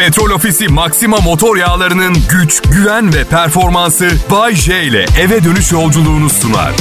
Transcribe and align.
Petrol 0.00 0.30
Ofisi 0.30 0.68
Maxima 0.68 1.16
motor 1.16 1.56
yağlarının 1.56 2.16
güç, 2.30 2.62
güven 2.62 3.14
ve 3.14 3.24
performansı 3.24 4.10
Bay 4.30 4.54
J 4.54 4.82
ile 4.82 5.06
eve 5.20 5.44
dönüş 5.44 5.72
yolculuğunu 5.72 6.30
sunar. 6.30 6.72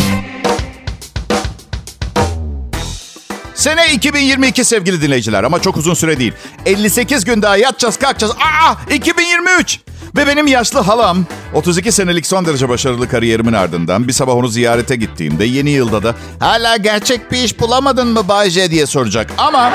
Sene 3.55 3.93
2022 3.93 4.63
sevgili 4.63 5.01
dinleyiciler 5.01 5.43
ama 5.43 5.61
çok 5.61 5.77
uzun 5.77 5.93
süre 5.93 6.19
değil. 6.19 6.33
58 6.65 7.25
gün 7.25 7.41
daha 7.41 7.57
yatacağız 7.57 7.97
kalkacağız. 7.97 8.33
Aa 8.33 8.93
2023! 8.93 9.79
Ve 10.15 10.27
benim 10.27 10.47
yaşlı 10.47 10.79
halam 10.79 11.25
32 11.53 11.91
senelik 11.91 12.27
son 12.27 12.45
derece 12.45 12.69
başarılı 12.69 13.09
kariyerimin 13.09 13.53
ardından 13.53 14.07
bir 14.07 14.13
sabah 14.13 14.35
onu 14.35 14.47
ziyarete 14.47 14.95
gittiğimde 14.95 15.45
yeni 15.45 15.69
yılda 15.69 16.03
da 16.03 16.15
hala 16.39 16.77
gerçek 16.77 17.31
bir 17.31 17.37
iş 17.37 17.59
bulamadın 17.59 18.07
mı 18.07 18.27
Bayce 18.27 18.71
diye 18.71 18.85
soracak. 18.85 19.31
Ama 19.37 19.71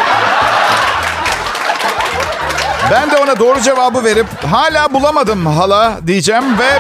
ben 2.91 3.11
de 3.11 3.17
ona 3.17 3.39
doğru 3.39 3.61
cevabı 3.61 4.05
verip 4.05 4.27
hala 4.53 4.95
bulamadım 4.95 5.47
hala 5.47 5.99
diyeceğim 6.07 6.59
ve 6.59 6.79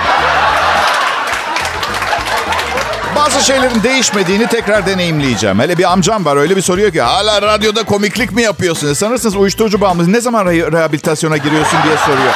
bazı 3.16 3.44
şeylerin 3.44 3.82
değişmediğini 3.82 4.46
tekrar 4.46 4.86
deneyimleyeceğim. 4.86 5.60
Hele 5.60 5.78
bir 5.78 5.92
amcam 5.92 6.24
var 6.24 6.36
öyle 6.36 6.56
bir 6.56 6.62
soruyor 6.62 6.92
ki 6.92 7.00
hala 7.02 7.42
radyoda 7.42 7.82
komiklik 7.84 8.32
mi 8.32 8.42
yapıyorsun? 8.42 8.88
E 8.88 8.94
sanırsınız 8.94 9.36
uyuşturucu 9.36 9.80
bağımlısı 9.80 10.12
ne 10.12 10.20
zaman 10.20 10.46
re- 10.46 10.72
rehabilitasyona 10.72 11.36
giriyorsun 11.36 11.78
diye 11.84 11.96
soruyor. 11.96 12.34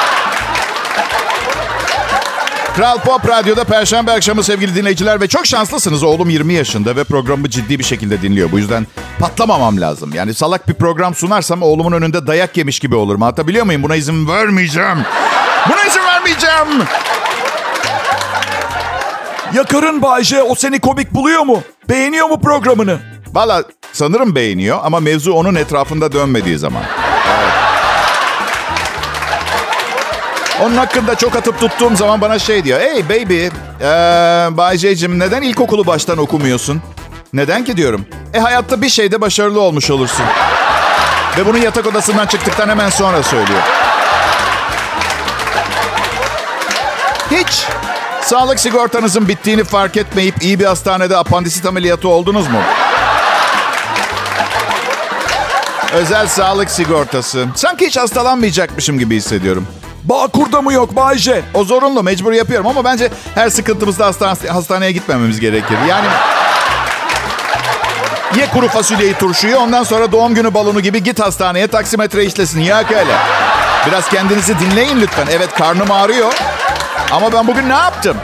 Kral 2.79 2.99
Pop 2.99 3.27
Radyo'da 3.27 3.63
Perşembe 3.63 4.11
akşamı 4.11 4.43
sevgili 4.43 4.75
dinleyiciler 4.75 5.21
ve 5.21 5.27
çok 5.27 5.45
şanslısınız. 5.45 6.03
Oğlum 6.03 6.29
20 6.29 6.53
yaşında 6.53 6.95
ve 6.95 7.03
programı 7.03 7.49
ciddi 7.49 7.79
bir 7.79 7.83
şekilde 7.83 8.21
dinliyor. 8.21 8.51
Bu 8.51 8.59
yüzden 8.59 8.87
patlamamam 9.19 9.81
lazım. 9.81 10.11
Yani 10.13 10.33
salak 10.33 10.67
bir 10.67 10.73
program 10.73 11.15
sunarsam 11.15 11.61
oğlumun 11.61 11.91
önünde 11.91 12.27
dayak 12.27 12.57
yemiş 12.57 12.79
gibi 12.79 12.95
olurum. 12.95 13.23
Anlatabiliyor 13.23 13.65
muyum? 13.65 13.83
Buna 13.83 13.95
izin 13.95 14.27
vermeyeceğim. 14.27 14.97
Buna 15.69 15.83
izin 15.85 16.01
vermeyeceğim. 16.03 16.67
Ya 19.53 19.63
karın 19.63 20.01
Bayce 20.01 20.43
o 20.43 20.55
seni 20.55 20.79
komik 20.79 21.13
buluyor 21.13 21.41
mu? 21.41 21.61
Beğeniyor 21.89 22.29
mu 22.29 22.41
programını? 22.41 22.99
Valla 23.33 23.63
sanırım 23.93 24.35
beğeniyor 24.35 24.79
ama 24.83 24.99
mevzu 24.99 25.33
onun 25.33 25.55
etrafında 25.55 26.11
dönmediği 26.11 26.57
zaman. 26.57 26.83
Onun 30.61 30.77
hakkında 30.77 31.15
çok 31.15 31.35
atıp 31.35 31.59
tuttuğum 31.59 31.95
zaman 31.95 32.21
bana 32.21 32.39
şey 32.39 32.63
diyor. 32.63 32.79
Hey 32.79 33.09
baby, 33.09 33.45
ee, 33.45 33.49
Bay 34.57 34.77
J'cim 34.77 35.19
neden 35.19 35.41
ilkokulu 35.41 35.87
baştan 35.87 36.17
okumuyorsun? 36.17 36.81
Neden 37.33 37.63
ki 37.63 37.77
diyorum. 37.77 38.05
E 38.33 38.39
hayatta 38.39 38.81
bir 38.81 38.89
şeyde 38.89 39.21
başarılı 39.21 39.61
olmuş 39.61 39.91
olursun. 39.91 40.25
Ve 41.37 41.45
bunu 41.45 41.57
yatak 41.57 41.87
odasından 41.87 42.25
çıktıktan 42.25 42.69
hemen 42.69 42.89
sonra 42.89 43.23
söylüyor. 43.23 43.59
Hiç 47.31 47.65
sağlık 48.21 48.59
sigortanızın 48.59 49.27
bittiğini 49.27 49.63
fark 49.63 49.97
etmeyip 49.97 50.43
iyi 50.43 50.59
bir 50.59 50.65
hastanede 50.65 51.17
apandisit 51.17 51.65
ameliyatı 51.65 52.07
oldunuz 52.07 52.47
mu? 52.47 52.59
Özel 55.93 56.27
sağlık 56.27 56.71
sigortası. 56.71 57.45
Sanki 57.55 57.85
hiç 57.85 57.97
hastalanmayacakmışım 57.97 58.99
gibi 58.99 59.15
hissediyorum. 59.15 59.67
Bağkur'da 60.03 60.61
mı 60.61 60.73
yok 60.73 60.95
Bayce? 60.95 61.41
O 61.53 61.63
zorunlu, 61.63 62.03
mecbur 62.03 62.33
yapıyorum 62.33 62.67
ama 62.67 62.83
bence 62.83 63.09
her 63.35 63.49
sıkıntımızda 63.49 64.05
hastane, 64.05 64.49
hastaneye 64.49 64.91
gitmememiz 64.91 65.39
gerekir. 65.39 65.77
Yani 65.89 66.07
ye 68.37 68.47
kuru 68.49 68.67
fasulyeyi 68.67 69.13
turşuyu 69.13 69.57
ondan 69.57 69.83
sonra 69.83 70.11
doğum 70.11 70.35
günü 70.35 70.53
balonu 70.53 70.79
gibi 70.79 71.03
git 71.03 71.19
hastaneye 71.19 71.67
taksimetre 71.67 72.25
işlesin. 72.25 72.61
Ya 72.61 72.77
öyle. 72.89 73.15
Biraz 73.87 74.09
kendinizi 74.09 74.59
dinleyin 74.59 75.01
lütfen. 75.01 75.27
Evet 75.31 75.53
karnım 75.53 75.91
ağrıyor. 75.91 76.33
Ama 77.11 77.33
ben 77.33 77.47
bugün 77.47 77.69
ne 77.69 77.73
yaptım? 77.73 78.17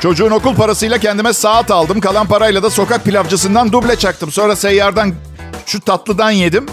Çocuğun 0.00 0.30
okul 0.30 0.54
parasıyla 0.54 0.98
kendime 0.98 1.32
saat 1.32 1.70
aldım. 1.70 2.00
Kalan 2.00 2.26
parayla 2.26 2.62
da 2.62 2.70
sokak 2.70 3.04
pilavcısından 3.04 3.72
duble 3.72 3.96
çaktım. 3.96 4.32
Sonra 4.32 4.56
seyyardan 4.56 5.14
şu 5.66 5.80
tatlıdan 5.80 6.30
yedim. 6.30 6.66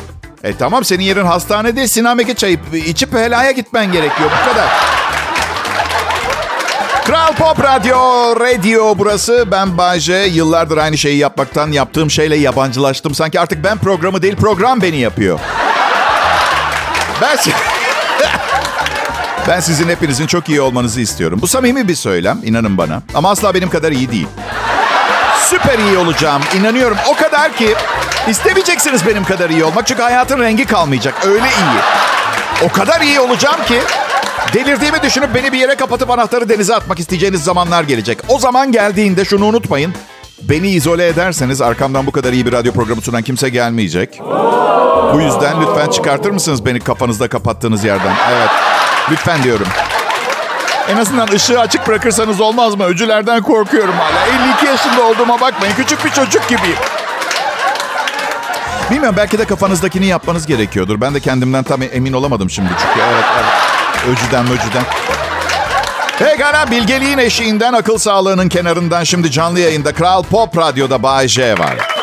E 0.44 0.54
tamam 0.58 0.86
senin 0.86 1.04
yerin 1.04 1.26
hastane 1.26 1.76
değil 1.76 1.88
sinameke 1.88 2.34
çayı 2.34 2.60
içip 2.86 3.14
helaya 3.14 3.52
gitmen 3.52 3.92
gerekiyor 3.92 4.30
bu 4.42 4.50
kadar. 4.50 4.68
Kral 7.06 7.34
Pop 7.36 7.64
Radyo, 7.64 8.00
Radio 8.40 8.98
burası. 8.98 9.46
Ben 9.52 9.78
Bayce. 9.78 10.14
Yıllardır 10.14 10.78
aynı 10.78 10.98
şeyi 10.98 11.18
yapmaktan 11.18 11.72
yaptığım 11.72 12.12
şeyle 12.12 12.36
yabancılaştım. 12.36 13.16
Sanki 13.16 13.40
artık 13.40 13.64
ben 13.64 13.78
programı 13.78 14.22
değil 14.22 14.36
program 14.36 14.82
beni 14.82 14.98
yapıyor. 14.98 15.40
Ben... 17.22 17.38
Ben 19.48 19.60
sizin 19.60 19.90
hepinizin 19.90 20.28
çok 20.28 20.50
iyi 20.50 20.62
olmanızı 20.62 21.02
istiyorum. 21.02 21.40
Bu 21.42 21.48
samimi 21.48 21.88
bir 21.88 21.96
söylem, 21.96 22.40
inanın 22.44 22.78
bana. 22.78 23.02
Ama 23.14 23.30
asla 23.30 23.54
benim 23.54 23.70
kadar 23.70 23.92
iyi 23.92 24.12
değil. 24.12 24.28
Süper 25.50 25.80
iyi 25.80 25.98
olacağım, 25.98 26.42
inanıyorum. 26.60 26.98
O 27.10 27.16
kadar 27.16 27.54
ki 27.54 27.76
istemeyeceksiniz 28.28 29.08
benim 29.08 29.24
kadar 29.24 29.50
iyi 29.50 29.64
olmak. 29.64 29.88
Çünkü 29.88 30.02
hayatın 30.02 30.40
rengi 30.40 30.66
kalmayacak. 30.66 31.26
Öyle 31.26 31.46
iyi. 31.46 31.82
O 32.70 32.72
kadar 32.72 33.02
iyi 33.02 33.20
olacağım 33.20 33.64
ki 33.68 33.80
delirdiğimi 34.54 35.02
düşünüp 35.04 35.36
beni 35.36 35.52
bir 35.54 35.58
yere 35.58 35.76
kapatıp 35.76 36.10
anahtarı 36.10 36.50
denize 36.50 36.76
atmak 36.76 37.00
isteyeceğiniz 37.00 37.44
zamanlar 37.44 37.84
gelecek. 37.84 38.20
O 38.28 38.40
zaman 38.40 38.72
geldiğinde 38.72 39.26
şunu 39.26 39.46
unutmayın. 39.46 39.94
Beni 40.42 40.70
izole 40.70 41.08
ederseniz 41.08 41.62
arkamdan 41.62 42.08
bu 42.08 42.12
kadar 42.12 42.34
iyi 42.34 42.46
bir 42.46 42.52
radyo 42.52 42.74
programı 42.74 43.02
sunan 43.02 43.22
kimse 43.22 43.50
gelmeyecek. 43.50 44.22
Bu 45.14 45.22
yüzden 45.22 45.62
lütfen 45.62 45.90
çıkartır 45.90 46.32
mısınız 46.32 46.66
beni 46.66 46.80
kafanızda 46.80 47.28
kapattığınız 47.28 47.84
yerden? 47.84 48.14
Evet. 48.32 48.50
Lütfen 49.12 49.44
diyorum. 49.44 49.68
En 50.90 50.98
azından 50.98 51.28
ışığı 51.28 51.60
açık 51.60 51.88
bırakırsanız 51.88 52.42
olmaz 52.42 52.76
mı? 52.76 52.86
Öcülerden 52.86 53.42
korkuyorum 53.42 53.94
hala. 53.94 54.50
52 54.52 54.66
yaşında 54.66 55.04
olduğuma 55.04 55.42
bakmayın. 55.42 55.76
Küçük 55.76 56.06
bir 56.06 56.10
çocuk 56.10 56.50
gibiyim. 56.50 56.78
Bilmiyorum 58.92 59.16
belki 59.18 59.40
de 59.40 59.46
kafanızdakini 59.46 60.06
yapmanız 60.06 60.46
gerekiyordur. 60.46 61.02
Ben 61.02 61.14
de 61.14 61.20
kendimden 61.20 61.64
tam 61.64 61.82
emin 61.82 62.14
olamadım 62.14 62.50
şimdi. 62.50 62.70
Çünkü 62.70 63.08
evet, 63.14 63.26
evet. 63.36 64.18
Öcüden 64.18 64.46
öcüden. 64.46 64.84
Pekala 66.20 66.72
bilgeliğin 66.72 67.18
eşiğinden 67.18 67.74
akıl 67.74 67.98
sağlığının 67.98 68.50
kenarından 68.50 69.04
şimdi 69.04 69.32
canlı 69.32 69.60
yayında 69.60 69.94
Kral 69.94 70.24
Pop 70.24 70.58
Radyo'da 70.58 71.04
Bay 71.04 71.28
J 71.28 71.60
var. 71.60 71.99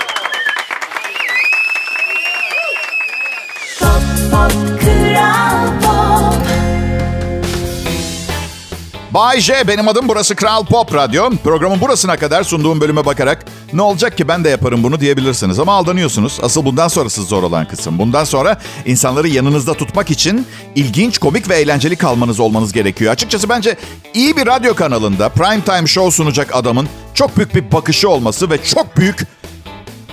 Bay 9.17 9.41
J 9.41 9.69
benim 9.69 9.89
adım 9.89 10.09
burası 10.09 10.37
Kral 10.37 10.65
Pop 10.65 10.95
Radyo. 10.95 11.31
Programın 11.45 11.81
burasına 11.81 12.17
kadar 12.17 12.43
sunduğum 12.43 12.81
bölüme 12.81 13.07
bakarak 13.07 13.45
ne 13.73 13.83
olacak 13.83 14.17
ki 14.17 14.29
ben 14.29 14.45
de 14.45 14.49
yaparım 14.49 14.83
bunu 14.83 15.01
diyebilirsiniz. 15.01 15.59
Ama 15.59 15.73
aldanıyorsunuz. 15.73 16.39
Asıl 16.43 16.65
bundan 16.65 16.89
sonrası 16.89 17.23
zor 17.23 17.43
olan 17.43 17.69
kısım. 17.69 17.99
Bundan 17.99 18.25
sonra 18.25 18.59
insanları 18.87 19.29
yanınızda 19.29 19.75
tutmak 19.75 20.11
için 20.11 20.47
ilginç, 20.75 21.19
komik 21.19 21.49
ve 21.49 21.57
eğlenceli 21.57 21.97
kalmanız 21.97 22.41
olmanız 22.41 22.73
gerekiyor. 22.73 23.13
Açıkçası 23.13 23.49
bence 23.49 23.77
iyi 24.15 24.37
bir 24.37 24.47
radyo 24.47 24.75
kanalında 24.75 25.29
prime 25.29 25.61
time 25.61 25.87
show 25.87 26.11
sunacak 26.11 26.57
adamın 26.57 26.89
çok 27.15 27.37
büyük 27.37 27.55
bir 27.55 27.73
bakışı 27.73 28.09
olması 28.09 28.51
ve 28.51 28.65
çok 28.65 28.97
büyük 28.97 29.27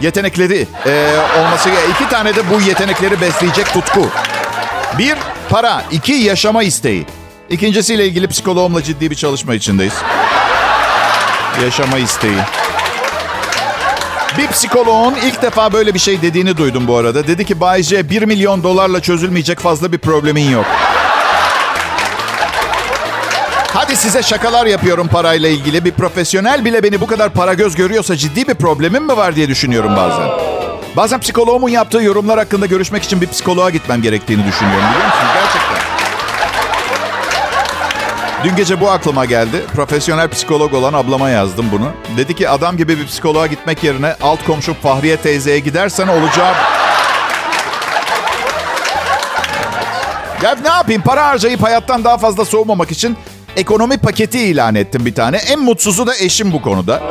yetenekleri 0.02 0.68
e, 0.86 1.08
olması. 1.40 1.69
iki 1.96 2.09
tane 2.09 2.36
de 2.36 2.42
bu 2.50 2.62
yetenekleri 2.62 3.22
besleyecek 3.22 3.74
tutku. 3.74 4.08
Bir, 4.97 5.16
para. 5.50 5.84
iki 5.92 6.13
yaşama 6.13 6.63
isteği. 6.63 7.06
İkincisiyle 7.50 8.06
ilgili 8.06 8.28
psikoloğumla 8.28 8.84
ciddi 8.84 9.12
bir 9.12 9.16
çalışma 9.16 9.54
içindeyiz. 9.54 9.94
Yaşama 11.64 11.98
isteği. 11.98 12.38
Bir 14.38 14.48
psikoloğun 14.48 15.16
ilk 15.16 15.42
defa 15.42 15.74
böyle 15.74 15.94
bir 15.94 16.00
şey 16.00 16.22
dediğini 16.22 16.58
duydum 16.58 16.88
bu 16.88 16.98
arada. 16.98 17.28
Dedi 17.28 17.46
ki 17.46 17.59
Bay 17.59 17.84
J 17.84 18.09
1 18.09 18.22
milyon 18.24 18.64
dolarla 18.64 19.00
çözülmeyecek 19.00 19.59
fazla 19.59 19.92
bir 19.92 19.98
problemin 19.98 20.50
yok. 20.50 20.66
Hadi 23.74 23.96
size 23.96 24.24
şakalar 24.24 24.66
yapıyorum 24.66 25.07
parayla 25.07 25.50
ilgili. 25.50 25.86
Bir 25.86 25.92
profesyonel 25.92 26.66
bile 26.66 26.84
beni 26.84 27.01
bu 27.01 27.07
kadar 27.07 27.30
para 27.30 27.54
göz 27.54 27.75
görüyorsa 27.75 28.16
ciddi 28.18 28.48
bir 28.48 28.56
problemim 28.56 29.04
mi 29.04 29.18
var 29.18 29.36
diye 29.36 29.48
düşünüyorum 29.48 29.96
bazen. 29.96 30.28
Bazen 30.96 31.19
psikoloğumun 31.19 31.69
yaptığı 31.69 32.01
yorumlar 32.04 32.39
hakkında 32.39 32.66
görüşmek 32.66 33.04
için 33.04 33.22
bir 33.22 33.28
psikoloğa 33.28 33.69
gitmem 33.69 34.01
gerektiğini 34.01 34.48
düşünüyorum 34.48 34.86
biliyor 34.89 35.06
musun? 35.06 35.28
Gerçekten. 35.34 35.73
Dün 38.44 38.56
gece 38.56 38.81
bu 38.81 38.90
aklıma 38.90 39.25
geldi. 39.25 39.63
Profesyonel 39.75 40.30
psikolog 40.30 40.74
olan 40.74 40.94
ablama 40.94 41.30
yazdım 41.30 41.66
bunu. 41.72 41.92
Dedi 42.18 42.36
ki 42.36 42.50
adam 42.50 42.78
gibi 42.78 42.98
bir 42.98 43.07
psikoloğa 43.07 43.48
gitmek 43.48 43.84
yerine 43.84 44.16
alt 44.22 44.45
komşum 44.45 44.74
Fahriye 44.74 45.18
teyzeye 45.18 45.60
gidersen 45.60 46.07
olacağı... 46.07 46.54
Ya 50.44 50.56
ne 50.63 50.69
yapayım? 50.69 51.01
Para 51.01 51.28
harcayıp 51.28 51.63
hayattan 51.63 52.04
daha 52.04 52.18
fazla 52.18 52.45
soğumamak 52.45 52.92
için 52.92 53.18
ekonomi 53.57 53.98
paketi 53.98 54.40
ilan 54.40 54.75
ettim 54.75 55.06
bir 55.06 55.16
tane. 55.16 55.38
En 55.38 55.60
mutsuzu 55.60 56.07
da 56.07 56.16
eşim 56.16 56.54
bu 56.54 56.62
konuda. 56.62 57.01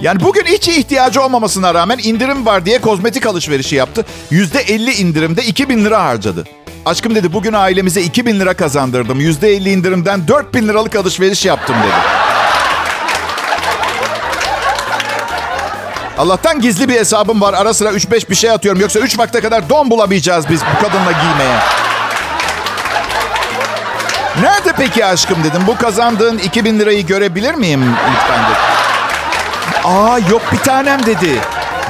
Yani 0.00 0.20
bugün 0.20 0.44
hiç 0.44 0.68
ihtiyacı 0.68 1.22
olmamasına 1.22 1.74
rağmen 1.74 1.98
indirim 2.02 2.46
var 2.46 2.66
diye 2.66 2.80
kozmetik 2.80 3.26
alışverişi 3.26 3.76
yaptı. 3.76 4.04
%50 4.30 4.92
indirimde 4.92 5.42
2000 5.42 5.84
lira 5.84 6.04
harcadı. 6.04 6.44
Aşkım 6.86 7.14
dedi 7.14 7.32
bugün 7.32 7.52
ailemize 7.52 8.00
2000 8.02 8.40
lira 8.40 8.54
kazandırdım. 8.54 9.20
%50 9.20 9.68
indirimden 9.68 10.28
4000 10.28 10.68
liralık 10.68 10.96
alışveriş 10.96 11.46
yaptım 11.46 11.76
dedi. 11.82 11.92
Allah'tan 16.18 16.60
gizli 16.60 16.88
bir 16.88 16.94
hesabım 16.94 17.40
var. 17.40 17.54
Ara 17.54 17.74
sıra 17.74 17.90
3-5 17.90 18.30
bir 18.30 18.34
şey 18.34 18.50
atıyorum. 18.50 18.80
Yoksa 18.80 18.98
3 19.00 19.18
vakte 19.18 19.40
kadar 19.40 19.68
don 19.68 19.90
bulamayacağız 19.90 20.48
biz 20.50 20.60
bu 20.60 20.82
kadınla 20.82 21.12
giymeye. 21.12 21.58
Nerede 24.42 24.72
peki 24.76 25.04
aşkım 25.04 25.44
dedim. 25.44 25.62
Bu 25.66 25.76
kazandığın 25.76 26.38
2000 26.38 26.78
lirayı 26.78 27.06
görebilir 27.06 27.54
miyim 27.54 27.94
lütfen 28.10 28.44
dedi. 28.44 28.58
Aa 29.84 30.18
yok 30.18 30.42
bir 30.52 30.58
tanem 30.58 31.06
dedi. 31.06 31.40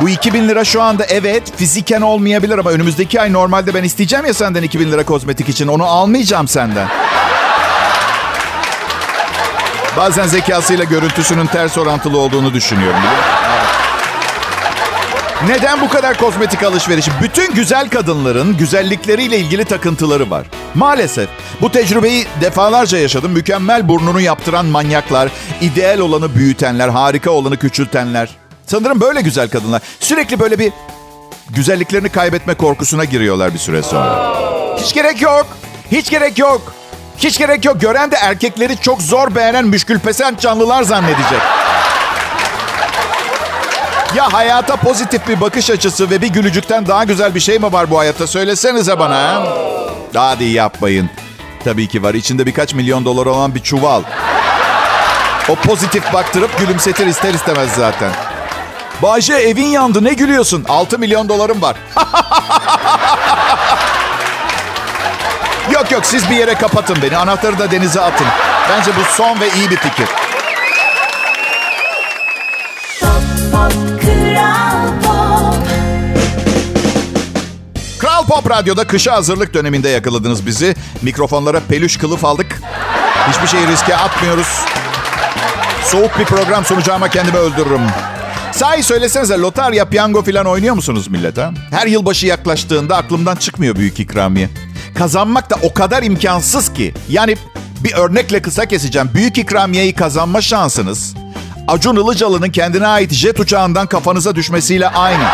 Bu 0.01 0.09
2000 0.09 0.49
lira 0.49 0.65
şu 0.65 0.83
anda 0.83 1.05
evet 1.05 1.57
fiziken 1.57 2.01
olmayabilir 2.01 2.59
ama 2.59 2.71
önümüzdeki 2.71 3.21
ay 3.21 3.33
normalde 3.33 3.75
ben 3.75 3.85
isteyeceğim 3.85 4.27
ya 4.27 4.35
senden 4.35 4.63
2000 4.63 4.93
lira 4.93 5.05
kozmetik 5.05 5.49
için. 5.49 5.69
Onu 5.69 5.85
almayacağım 5.85 6.49
senden. 6.49 6.89
Bazen 9.97 10.27
zekasıyla 10.27 10.85
görüntüsünün 10.85 11.47
ters 11.47 11.79
orantılı 11.79 12.19
olduğunu 12.19 12.55
düşünüyorum. 12.55 13.01
Neden 15.47 15.81
bu 15.81 15.89
kadar 15.89 16.19
kozmetik 16.19 16.63
alışverişi? 16.63 17.11
Bütün 17.23 17.55
güzel 17.55 17.89
kadınların 17.89 18.57
güzellikleriyle 18.57 19.39
ilgili 19.39 19.65
takıntıları 19.65 20.31
var. 20.31 20.47
Maalesef 20.75 21.29
bu 21.61 21.73
tecrübeyi 21.73 22.27
defalarca 22.41 22.99
yaşadım. 22.99 23.33
Mükemmel 23.33 23.89
burnunu 23.89 24.21
yaptıran 24.21 24.67
manyaklar, 24.67 25.31
ideal 25.61 25.99
olanı 25.99 26.35
büyütenler, 26.35 26.89
harika 26.89 27.31
olanı 27.31 27.57
küçültenler. 27.57 28.38
Sanırım 28.69 29.01
böyle 29.01 29.21
güzel 29.21 29.49
kadınlar. 29.51 29.83
Sürekli 30.01 30.41
böyle 30.41 30.59
bir 30.59 30.73
güzelliklerini 31.51 32.09
kaybetme 32.09 32.55
korkusuna 32.55 33.05
giriyorlar 33.05 33.55
bir 33.55 33.59
süre 33.59 33.83
sonra. 33.83 34.35
Hiç 34.79 34.95
gerek 34.95 35.23
yok. 35.23 35.47
Hiç 35.93 36.11
gerek 36.11 36.39
yok. 36.39 36.73
Hiç 37.19 37.39
gerek 37.39 37.65
yok. 37.65 37.81
Gören 37.81 38.11
de 38.11 38.17
erkekleri 38.17 38.77
çok 38.81 39.03
zor 39.03 39.35
beğenen 39.35 39.65
müşkülpesent 39.65 40.41
canlılar 40.41 40.83
zannedecek. 40.83 41.41
Ya 44.15 44.33
hayata 44.33 44.77
pozitif 44.77 45.29
bir 45.29 45.41
bakış 45.41 45.71
açısı 45.71 46.11
ve 46.11 46.23
bir 46.23 46.29
gülücükten 46.29 46.87
daha 46.87 47.05
güzel 47.05 47.35
bir 47.35 47.41
şey 47.41 47.59
mi 47.59 47.73
var 47.73 47.91
bu 47.91 47.99
hayatta? 47.99 48.27
Söylesenize 48.27 48.99
bana. 48.99 49.15
ha? 49.17 49.43
Hadi 50.15 50.45
yapmayın. 50.45 51.11
Tabii 51.65 51.89
ki 51.89 52.03
var. 52.03 52.15
İçinde 52.15 52.47
birkaç 52.47 52.75
milyon 52.75 53.05
dolar 53.05 53.27
olan 53.27 53.55
bir 53.55 53.61
çuval. 53.61 54.03
O 55.49 55.55
pozitif 55.55 56.13
baktırıp 56.13 56.59
gülümsetir 56.59 57.07
ister 57.07 57.35
istemez 57.35 57.71
zaten. 57.77 58.11
Bayce 59.03 59.35
evin 59.35 59.67
yandı 59.67 60.05
ne 60.05 60.13
gülüyorsun? 60.15 60.65
6 60.69 60.99
milyon 60.99 61.29
dolarım 61.29 61.63
var. 61.63 61.77
yok 65.73 65.91
yok 65.91 66.07
siz 66.07 66.31
bir 66.31 66.37
yere 66.37 66.55
kapatın 66.55 66.97
beni. 67.03 67.17
Anahtarı 67.17 67.59
da 67.59 67.71
denize 67.71 68.01
atın. 68.01 68.27
Bence 68.71 68.91
bu 68.91 69.01
son 69.17 69.41
ve 69.41 69.49
iyi 69.57 69.71
bir 69.71 69.77
fikir. 69.77 70.07
Pop 73.53 73.73
Kral 74.01 74.89
Pop 75.03 75.55
Kral 77.99 78.27
Pop 78.27 78.51
Radyo'da 78.51 78.87
kışa 78.87 79.13
hazırlık 79.13 79.55
döneminde 79.55 79.89
yakaladınız 79.89 80.47
bizi. 80.47 80.75
Mikrofonlara 81.03 81.61
peluş 81.69 81.97
kılıf 81.97 82.25
aldık. 82.25 82.61
Hiçbir 83.29 83.47
şeyi 83.47 83.67
riske 83.67 83.97
atmıyoruz. 83.97 84.65
Soğuk 85.85 86.19
bir 86.19 86.25
program 86.25 86.65
sunacağıma 86.65 87.09
kendimi 87.09 87.37
öldürürüm. 87.37 87.81
Sahi 88.59 88.83
söylesenize 88.83 89.39
lotarya, 89.39 89.85
piyango 89.85 90.23
falan 90.25 90.47
oynuyor 90.47 90.75
musunuz 90.75 91.09
millet 91.09 91.39
ha? 91.39 91.51
Her 91.71 91.87
yılbaşı 91.87 92.27
yaklaştığında 92.27 92.97
aklımdan 92.97 93.37
çıkmıyor 93.37 93.77
büyük 93.77 94.01
ikramiye. 94.01 94.49
Kazanmak 94.95 95.51
da 95.51 95.57
o 95.63 95.75
kadar 95.75 96.03
imkansız 96.03 96.73
ki. 96.73 96.95
Yani 97.09 97.37
bir 97.85 97.93
örnekle 97.95 98.43
kısa 98.43 98.67
keseceğim. 98.67 99.11
Büyük 99.15 99.39
ikramiyeyi 99.39 99.95
kazanma 99.95 100.41
şansınız 100.41 101.15
Acun 101.69 101.97
Ilıcalı'nın 101.97 102.51
kendine 102.51 102.87
ait 102.87 103.13
jet 103.13 103.41
uçağından 103.41 103.87
kafanıza 103.87 104.35
düşmesiyle 104.35 104.89
aynı. 104.89 105.25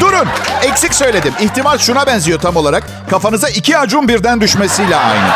Durun. 0.00 0.28
Eksik 0.62 0.94
söyledim. 0.94 1.32
İhtimal 1.40 1.78
şuna 1.78 2.06
benziyor 2.06 2.40
tam 2.40 2.56
olarak. 2.56 3.10
Kafanıza 3.10 3.48
iki 3.48 3.78
acun 3.78 4.08
birden 4.08 4.40
düşmesiyle 4.40 4.96
aynı. 4.96 5.28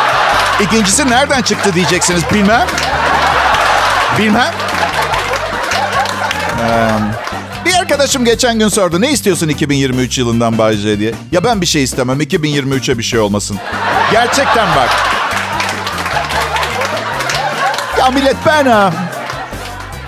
İkincisi 0.61 1.09
nereden 1.09 1.41
çıktı 1.41 1.73
diyeceksiniz. 1.73 2.23
Bilmem. 2.33 2.67
Bilmem. 4.17 4.64
Ee, 6.63 6.89
bir 7.65 7.73
arkadaşım 7.73 8.25
geçen 8.25 8.59
gün 8.59 8.67
sordu. 8.67 9.01
Ne 9.01 9.11
istiyorsun 9.11 9.49
2023 9.49 10.17
yılından 10.17 10.57
Bay 10.57 10.77
diye. 10.99 11.13
Ya 11.31 11.43
ben 11.43 11.61
bir 11.61 11.65
şey 11.65 11.83
istemem. 11.83 12.21
2023'e 12.21 12.97
bir 12.97 13.03
şey 13.03 13.19
olmasın. 13.19 13.57
Gerçekten 14.11 14.67
bak. 14.75 14.89
Ya 17.99 18.09
millet 18.11 18.35
ben 18.45 18.65
ha. 18.65 18.93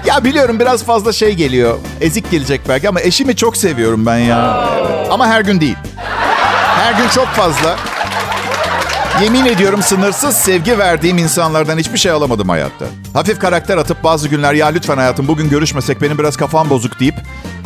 Ya 0.05 0.23
biliyorum 0.23 0.59
biraz 0.59 0.83
fazla 0.83 1.13
şey 1.13 1.33
geliyor. 1.33 1.77
Ezik 2.01 2.31
gelecek 2.31 2.61
belki 2.69 2.89
ama 2.89 3.01
eşimi 3.01 3.35
çok 3.35 3.57
seviyorum 3.57 4.05
ben 4.05 4.17
ya. 4.17 4.69
Ama 5.11 5.27
her 5.27 5.41
gün 5.41 5.61
değil. 5.61 5.77
Her 6.79 6.93
gün 6.93 7.09
çok 7.09 7.27
fazla. 7.27 7.75
Yemin 9.21 9.45
ediyorum 9.45 9.81
sınırsız 9.83 10.35
sevgi 10.35 10.79
verdiğim 10.79 11.17
insanlardan 11.17 11.77
hiçbir 11.77 11.97
şey 11.97 12.11
alamadım 12.11 12.49
hayatta. 12.49 12.85
Hafif 13.13 13.39
karakter 13.39 13.77
atıp 13.77 14.03
bazı 14.03 14.27
günler 14.27 14.53
ya 14.53 14.67
lütfen 14.67 14.97
hayatım 14.97 15.27
bugün 15.27 15.49
görüşmesek 15.49 16.01
benim 16.01 16.17
biraz 16.17 16.37
kafam 16.37 16.69
bozuk 16.69 16.99
deyip 16.99 17.15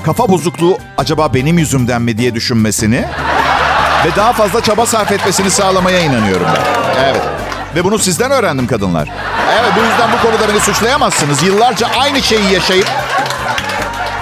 kafa 0.05 0.29
bozukluğu 0.29 0.77
acaba 0.97 1.33
benim 1.33 1.57
yüzümden 1.57 2.01
mi 2.01 2.17
diye 2.17 2.35
düşünmesini 2.35 3.05
ve 4.05 4.15
daha 4.15 4.33
fazla 4.33 4.63
çaba 4.63 4.85
sarf 4.85 5.11
etmesini 5.11 5.51
sağlamaya 5.51 5.99
inanıyorum 5.99 6.47
ben. 6.55 7.03
Evet. 7.03 7.21
Ve 7.75 7.83
bunu 7.83 7.99
sizden 7.99 8.31
öğrendim 8.31 8.67
kadınlar. 8.67 9.09
Evet 9.59 9.71
bu 9.75 9.79
yüzden 9.79 10.09
bu 10.11 10.27
konuda 10.27 10.53
beni 10.53 10.59
suçlayamazsınız. 10.59 11.43
Yıllarca 11.43 11.87
aynı 11.99 12.21
şeyi 12.21 12.53
yaşayıp... 12.53 12.87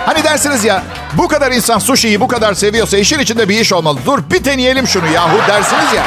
Hani 0.05 0.23
dersiniz 0.23 0.63
ya 0.63 0.83
bu 1.13 1.27
kadar 1.27 1.51
insan 1.51 1.79
sushi'yi 1.79 2.21
bu 2.21 2.27
kadar 2.27 2.53
seviyorsa 2.53 2.97
işin 2.97 3.19
içinde 3.19 3.49
bir 3.49 3.59
iş 3.59 3.73
olmalı. 3.73 3.99
Dur 4.05 4.19
bir 4.31 4.45
deneyelim 4.45 4.87
şunu 4.87 5.07
yahu 5.07 5.37
dersiniz 5.47 5.93
ya. 5.95 6.03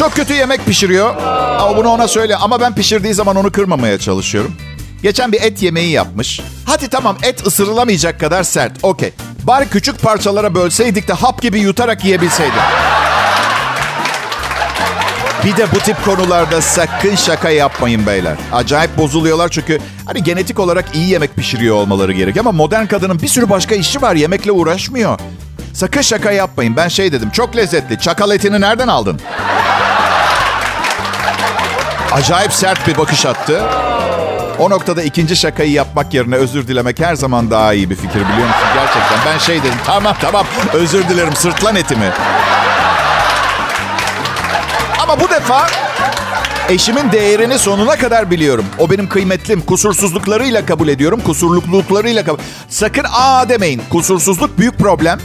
Çok 0.00 0.12
kötü 0.12 0.34
yemek 0.34 0.66
pişiriyor. 0.66 1.14
Ama 1.60 1.76
bunu 1.76 1.88
ona 1.88 2.08
söyle. 2.08 2.36
Ama 2.36 2.60
ben 2.60 2.74
pişirdiği 2.74 3.14
zaman 3.14 3.36
onu 3.36 3.52
kırmamaya 3.52 3.98
çalışıyorum. 3.98 4.52
Geçen 5.02 5.32
bir 5.32 5.42
et 5.42 5.62
yemeği 5.62 5.90
yapmış. 5.90 6.40
Hadi 6.64 6.88
tamam 6.88 7.16
et 7.22 7.46
ısırılamayacak 7.46 8.20
kadar 8.20 8.42
sert. 8.42 8.72
Okey. 8.82 9.12
Bari 9.42 9.68
küçük 9.68 10.02
parçalara 10.02 10.54
bölseydik 10.54 11.08
de 11.08 11.12
hap 11.12 11.42
gibi 11.42 11.60
yutarak 11.60 12.04
yiyebilseydim. 12.04 12.62
Bir 15.44 15.56
de 15.56 15.66
bu 15.74 15.78
tip 15.78 16.04
konularda 16.04 16.60
sakın 16.60 17.16
şaka 17.16 17.50
yapmayın 17.50 18.06
beyler. 18.06 18.36
Acayip 18.52 18.96
bozuluyorlar 18.98 19.48
çünkü 19.48 19.78
hani 20.06 20.22
genetik 20.22 20.58
olarak 20.58 20.84
iyi 20.94 21.08
yemek 21.08 21.36
pişiriyor 21.36 21.76
olmaları 21.76 22.12
gerek. 22.12 22.36
Ama 22.36 22.52
modern 22.52 22.86
kadının 22.86 23.22
bir 23.22 23.28
sürü 23.28 23.50
başka 23.50 23.74
işi 23.74 24.02
var. 24.02 24.14
Yemekle 24.14 24.52
uğraşmıyor. 24.52 25.18
Sakın 25.74 26.02
şaka 26.02 26.32
yapmayın. 26.32 26.76
Ben 26.76 26.88
şey 26.88 27.12
dedim. 27.12 27.30
Çok 27.30 27.56
lezzetli. 27.56 28.00
Çakal 28.00 28.30
etini 28.30 28.60
nereden 28.60 28.88
aldın? 28.88 29.20
Acayip 32.12 32.52
sert 32.52 32.86
bir 32.88 32.98
bakış 32.98 33.26
attı. 33.26 33.62
O 34.58 34.70
noktada 34.70 35.02
ikinci 35.02 35.36
şakayı 35.36 35.72
yapmak 35.72 36.14
yerine 36.14 36.34
özür 36.34 36.68
dilemek 36.68 37.00
her 37.00 37.14
zaman 37.14 37.50
daha 37.50 37.72
iyi 37.72 37.90
bir 37.90 37.94
fikir 37.96 38.14
biliyor 38.14 38.48
musun? 38.48 38.68
Gerçekten 38.74 39.18
ben 39.26 39.38
şey 39.38 39.62
dedim. 39.62 39.78
Tamam 39.86 40.14
tamam 40.20 40.46
özür 40.72 41.08
dilerim 41.08 41.32
sırtlan 41.36 41.76
etimi. 41.76 42.12
Ama 45.02 45.20
bu 45.20 45.30
defa 45.30 45.66
eşimin 46.68 47.12
değerini 47.12 47.58
sonuna 47.58 47.96
kadar 47.96 48.30
biliyorum. 48.30 48.64
O 48.78 48.90
benim 48.90 49.08
kıymetlim. 49.08 49.60
Kusursuzluklarıyla 49.60 50.66
kabul 50.66 50.88
ediyorum. 50.88 51.20
Kusurlukluklarıyla 51.26 52.24
kabul... 52.24 52.38
Sakın 52.68 53.04
aa 53.12 53.48
demeyin. 53.48 53.82
Kusursuzluk 53.90 54.58
büyük 54.58 54.78
problem. 54.78 55.18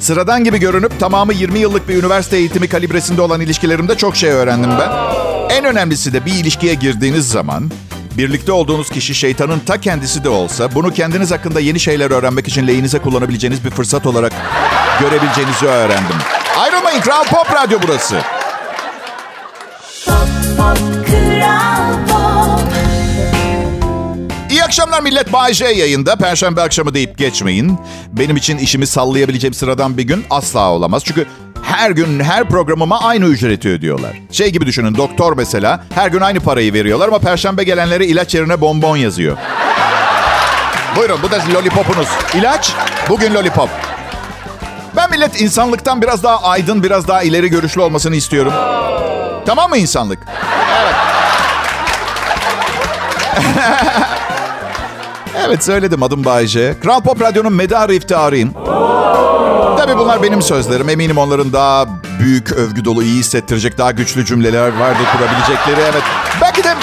Sıradan 0.00 0.44
gibi 0.44 0.58
görünüp 0.58 1.00
tamamı 1.00 1.32
20 1.32 1.58
yıllık 1.58 1.88
bir 1.88 2.02
üniversite 2.02 2.36
eğitimi 2.36 2.68
kalibresinde 2.68 3.22
olan 3.22 3.40
ilişkilerimde 3.40 3.96
çok 3.96 4.16
şey 4.16 4.30
öğrendim 4.30 4.70
ben. 4.80 5.21
En 5.62 5.68
önemlisi 5.68 6.12
de 6.12 6.26
bir 6.26 6.34
ilişkiye 6.34 6.74
girdiğiniz 6.74 7.28
zaman 7.28 7.70
birlikte 8.18 8.52
olduğunuz 8.52 8.90
kişi 8.90 9.14
şeytanın 9.14 9.58
ta 9.58 9.80
kendisi 9.80 10.24
de 10.24 10.28
olsa 10.28 10.74
bunu 10.74 10.92
kendiniz 10.92 11.30
hakkında 11.30 11.60
yeni 11.60 11.80
şeyler 11.80 12.10
öğrenmek 12.10 12.48
için 12.48 12.66
lehinize 12.66 12.98
kullanabileceğiniz 12.98 13.64
bir 13.64 13.70
fırsat 13.70 14.06
olarak 14.06 14.32
görebileceğinizi 15.00 15.66
öğrendim. 15.66 16.16
Ayrılmayın 16.58 17.00
Kral 17.00 17.24
Pop 17.24 17.52
Radyo 17.54 17.78
burası. 17.82 18.16
Pop 20.56 20.78
Kral 21.06 22.06
Pop 22.08 22.72
İyi 24.50 24.64
akşamlar 24.64 25.00
millet. 25.00 25.32
Bay 25.32 25.54
J 25.54 25.64
yayında. 25.64 26.16
Perşembe 26.16 26.62
akşamı 26.62 26.94
deyip 26.94 27.18
geçmeyin. 27.18 27.78
Benim 28.12 28.36
için 28.36 28.58
işimi 28.58 28.86
sallayabileceğim 28.86 29.54
sıradan 29.54 29.98
bir 29.98 30.02
gün 30.02 30.24
asla 30.30 30.70
olamaz. 30.70 31.02
Çünkü 31.04 31.26
her 31.62 31.90
gün 31.90 32.20
her 32.20 32.48
programıma 32.48 33.00
aynı 33.00 33.24
ücreti 33.24 33.68
ödüyorlar. 33.68 34.10
Şey 34.30 34.50
gibi 34.52 34.66
düşünün 34.66 34.94
doktor 34.96 35.36
mesela 35.36 35.84
her 35.94 36.08
gün 36.08 36.20
aynı 36.20 36.40
parayı 36.40 36.72
veriyorlar 36.72 37.08
ama 37.08 37.18
perşembe 37.18 37.64
gelenlere 37.64 38.06
ilaç 38.06 38.34
yerine 38.34 38.60
bonbon 38.60 38.96
yazıyor. 38.96 39.36
Buyurun 40.96 41.18
bu 41.22 41.30
da 41.30 41.38
lollipopunuz. 41.54 42.08
İlaç 42.34 42.72
bugün 43.08 43.34
lollipop. 43.34 43.68
Ben 44.96 45.10
millet 45.10 45.40
insanlıktan 45.40 46.02
biraz 46.02 46.22
daha 46.22 46.42
aydın, 46.42 46.82
biraz 46.82 47.08
daha 47.08 47.22
ileri 47.22 47.48
görüşlü 47.48 47.80
olmasını 47.80 48.16
istiyorum. 48.16 48.52
Tamam 49.46 49.70
mı 49.70 49.76
insanlık? 49.76 50.18
Evet. 50.82 50.94
evet 55.38 55.64
söyledim 55.64 56.02
adım 56.02 56.24
Bayce. 56.24 56.74
Kral 56.82 57.00
Pop 57.00 57.20
Radyo'nun 57.20 57.52
medarı 57.52 57.94
iftiharıyım. 57.94 58.52
Tabii 59.78 59.98
bunlar 59.98 60.22
benim 60.22 60.42
sözlerim. 60.42 60.88
Eminim 60.88 61.18
onların 61.18 61.52
daha 61.52 61.86
büyük, 62.20 62.52
övgü 62.52 62.84
dolu, 62.84 63.02
iyi 63.02 63.18
hissettirecek, 63.18 63.78
daha 63.78 63.90
güçlü 63.90 64.24
cümleler 64.24 64.78
vardır 64.78 65.04
kurabilecekleri. 65.16 65.80
Evet. 65.80 66.02
Belki 66.40 66.64
de 66.64 66.74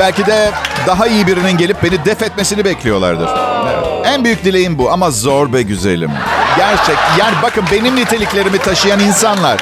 belki 0.00 0.26
de 0.26 0.50
daha 0.86 1.06
iyi 1.06 1.26
birinin 1.26 1.56
gelip 1.58 1.82
beni 1.82 2.04
def 2.04 2.22
etmesini 2.22 2.64
bekliyorlardır. 2.64 3.28
Evet. 3.74 4.06
En 4.06 4.24
büyük 4.24 4.44
dileğim 4.44 4.78
bu 4.78 4.92
ama 4.92 5.10
zor 5.10 5.52
be 5.52 5.62
güzelim. 5.62 6.10
Gerçek. 6.56 6.96
Yani 7.18 7.34
bakın 7.42 7.64
benim 7.72 7.96
niteliklerimi 7.96 8.58
taşıyan 8.58 9.00
insanlar 9.00 9.60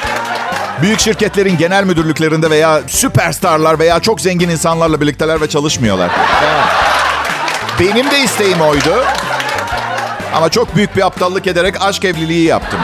büyük 0.81 0.99
şirketlerin 0.99 1.57
genel 1.57 1.83
müdürlüklerinde 1.83 2.49
veya 2.49 2.81
süperstarlar 2.87 3.79
veya 3.79 3.99
çok 3.99 4.21
zengin 4.21 4.49
insanlarla 4.49 5.01
birlikteler 5.01 5.41
ve 5.41 5.49
çalışmıyorlar. 5.49 6.11
Evet. 6.43 6.95
Benim 7.79 8.11
de 8.11 8.19
isteğim 8.19 8.61
oydu. 8.61 9.03
Ama 10.35 10.49
çok 10.49 10.75
büyük 10.75 10.95
bir 10.95 11.05
aptallık 11.05 11.47
ederek 11.47 11.81
aşk 11.81 12.05
evliliği 12.05 12.45
yaptım. 12.47 12.79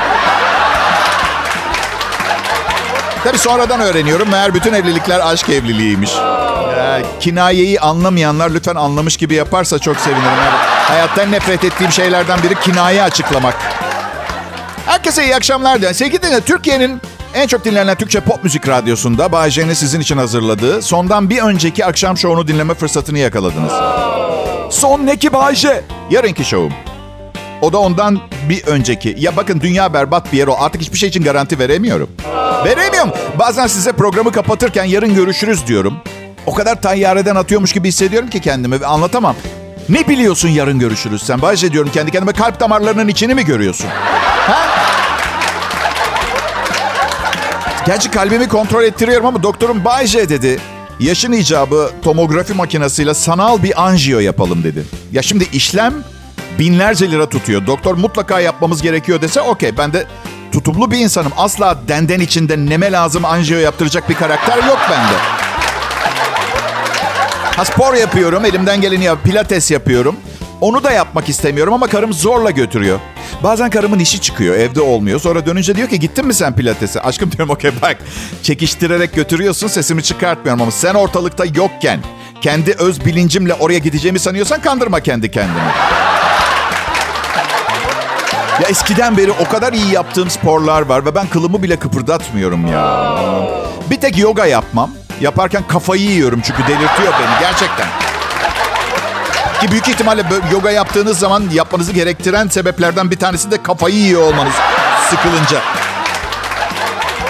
Tabii 3.24 3.38
sonradan 3.38 3.82
öğreniyorum. 3.82 4.30
Meğer 4.30 4.54
bütün 4.54 4.74
evlilikler 4.74 5.20
aşk 5.20 5.50
evliliğiymiş. 5.50 6.12
Ee, 6.78 7.02
kinayeyi 7.20 7.80
anlamayanlar 7.80 8.50
lütfen 8.50 8.76
anlamış 8.76 9.18
gibi 9.18 9.36
yaparsa 9.36 9.80
çok 9.80 9.98
sevinirim. 9.98 10.26
Yani 10.26 10.58
hayattan 10.88 11.32
nefret 11.32 11.64
ettiğim 11.64 11.92
şeylerden 11.92 12.44
biri 12.44 12.56
kinaye 12.60 13.04
açıklamak. 13.04 13.56
Herkese 14.86 15.24
iyi 15.26 15.36
akşamlar 15.36 15.80
dilerim. 15.80 15.96
Sevgili 15.96 16.22
dinleyenler, 16.22 16.42
Türkiye'nin 16.46 17.02
en 17.34 17.48
çok 17.48 17.66
dinlenen 17.66 17.96
Türkçe 17.96 18.20
pop 18.20 18.44
müzik 18.44 18.68
radyosunda 18.68 19.32
Bay 19.32 19.50
J'nin 19.52 19.74
sizin 19.74 20.00
için 20.00 20.18
hazırladığı 20.18 20.82
sondan 20.82 21.30
bir 21.30 21.40
önceki 21.42 21.86
akşam 21.86 22.18
şovunu 22.18 22.48
dinleme 22.48 22.74
fırsatını 22.74 23.20
yakaladınız. 23.20 23.72
Son 24.72 25.06
ne 25.06 25.18
ki 25.18 25.34
Bayce? 25.34 25.84
Yarınki 26.10 26.46
şovum. 26.46 26.74
O 27.62 27.74
da 27.74 27.78
ondan 27.78 28.20
bir 28.50 28.64
önceki. 28.68 29.16
Ya 29.20 29.36
bakın 29.36 29.62
dünya 29.62 29.94
berbat 29.94 30.34
bir 30.34 30.38
yer 30.38 30.48
o. 30.48 30.56
Artık 30.60 30.82
hiçbir 30.82 30.98
şey 30.98 31.10
için 31.10 31.24
garanti 31.24 31.60
veremiyorum. 31.60 32.10
Veremiyorum. 32.66 33.12
Bazen 33.40 33.68
size 33.68 33.92
programı 33.92 34.32
kapatırken 34.32 34.84
yarın 34.84 35.16
görüşürüz 35.16 35.68
diyorum. 35.68 35.98
O 36.46 36.54
kadar 36.54 36.82
tayyareden 36.82 37.36
atıyormuş 37.36 37.74
gibi 37.74 37.88
hissediyorum 37.88 38.30
ki 38.30 38.42
kendimi. 38.42 38.86
Anlatamam. 38.86 39.36
Ne 39.90 40.08
biliyorsun 40.08 40.50
yarın 40.50 40.80
görüşürüz 40.80 41.24
sen? 41.24 41.42
Bayce 41.42 41.72
diyorum 41.72 41.92
kendi 41.94 42.12
kendime 42.12 42.34
kalp 42.34 42.60
damarlarının 42.60 43.08
içini 43.08 43.36
mi 43.36 43.46
görüyorsun? 43.46 43.88
Ha? 44.48 44.60
Gerçi 47.86 48.12
kalbimi 48.12 48.48
kontrol 48.48 48.84
ettiriyorum 48.84 49.26
ama 49.26 49.44
doktorum 49.44 49.86
Bayce 49.86 50.30
dedi. 50.30 50.60
Yaşın 51.02 51.32
icabı 51.32 51.92
tomografi 52.02 52.54
makinesiyle 52.54 53.14
sanal 53.14 53.64
bir 53.64 53.84
anjiyo 53.86 54.20
yapalım 54.20 54.64
dedi. 54.64 54.84
Ya 55.12 55.22
şimdi 55.22 55.48
işlem 55.54 55.94
binlerce 56.60 57.12
lira 57.12 57.30
tutuyor. 57.30 57.68
Doktor 57.68 57.96
mutlaka 57.96 58.40
yapmamız 58.40 58.82
gerekiyor 58.82 59.22
dese 59.22 59.42
okey. 59.42 59.78
Ben 59.78 59.94
de 59.94 60.08
tutumlu 60.52 60.92
bir 60.92 60.98
insanım. 60.98 61.32
Asla 61.38 61.78
denden 61.88 62.20
içinde 62.20 62.58
neme 62.58 62.92
lazım 62.92 63.26
anjiyo 63.26 63.60
yaptıracak 63.60 64.10
bir 64.10 64.16
karakter 64.16 64.58
yok 64.58 64.80
bende. 64.92 65.18
Ha 67.56 67.66
spor 67.66 67.94
yapıyorum. 67.94 68.46
Elimden 68.46 68.82
geleni 68.82 69.04
yap. 69.04 69.20
Pilates 69.24 69.72
yapıyorum. 69.72 70.16
Onu 70.62 70.84
da 70.84 70.92
yapmak 70.92 71.30
istemiyorum 71.30 71.74
ama 71.74 71.88
karım 71.88 72.14
zorla 72.14 72.52
götürüyor. 72.52 73.00
Bazen 73.44 73.70
karımın 73.70 74.00
işi 74.00 74.22
çıkıyor, 74.22 74.56
evde 74.56 74.82
olmuyor. 74.82 75.20
Sonra 75.20 75.46
dönünce 75.46 75.76
diyor 75.76 75.90
ki 75.90 76.00
gittin 76.00 76.26
mi 76.26 76.34
sen 76.34 76.56
pilatese? 76.56 77.02
Aşkım 77.02 77.32
diyorum 77.32 77.50
okey 77.50 77.72
bak 77.82 77.98
çekiştirerek 78.44 79.16
götürüyorsun 79.16 79.68
sesimi 79.68 80.04
çıkartmıyorum 80.04 80.62
ama 80.62 80.72
sen 80.72 80.94
ortalıkta 80.94 81.46
yokken 81.56 82.00
kendi 82.42 82.72
öz 82.72 83.06
bilincimle 83.06 83.54
oraya 83.54 83.80
gideceğimi 83.80 84.20
sanıyorsan 84.20 84.62
kandırma 84.62 85.00
kendi 85.00 85.32
kendini. 85.32 85.58
Ya 88.62 88.68
eskiden 88.70 89.18
beri 89.18 89.32
o 89.32 89.50
kadar 89.50 89.74
iyi 89.74 89.92
yaptığım 89.92 90.30
sporlar 90.30 90.82
var 90.82 91.06
ve 91.06 91.16
ben 91.16 91.28
kılımı 91.28 91.64
bile 91.64 91.80
kıpırdatmıyorum 91.80 92.68
ya. 92.68 93.08
Bir 93.90 93.96
tek 93.96 94.18
yoga 94.18 94.46
yapmam. 94.46 94.92
Yaparken 95.22 95.64
kafayı 95.68 96.02
yiyorum 96.02 96.42
çünkü 96.42 96.62
delirtiyor 96.64 97.14
beni 97.14 97.40
gerçekten. 97.40 98.11
Ki 99.62 99.72
büyük 99.72 99.88
ihtimalle 99.88 100.24
yoga 100.52 100.72
yaptığınız 100.72 101.20
zaman 101.20 101.44
yapmanızı 101.54 101.92
gerektiren 101.92 102.48
sebeplerden 102.48 103.12
bir 103.12 103.20
tanesi 103.20 103.52
de 103.52 103.64
kafayı 103.64 103.96
yiyor 103.96 104.22
olmanız 104.22 104.54
sıkılınca. 105.10 105.62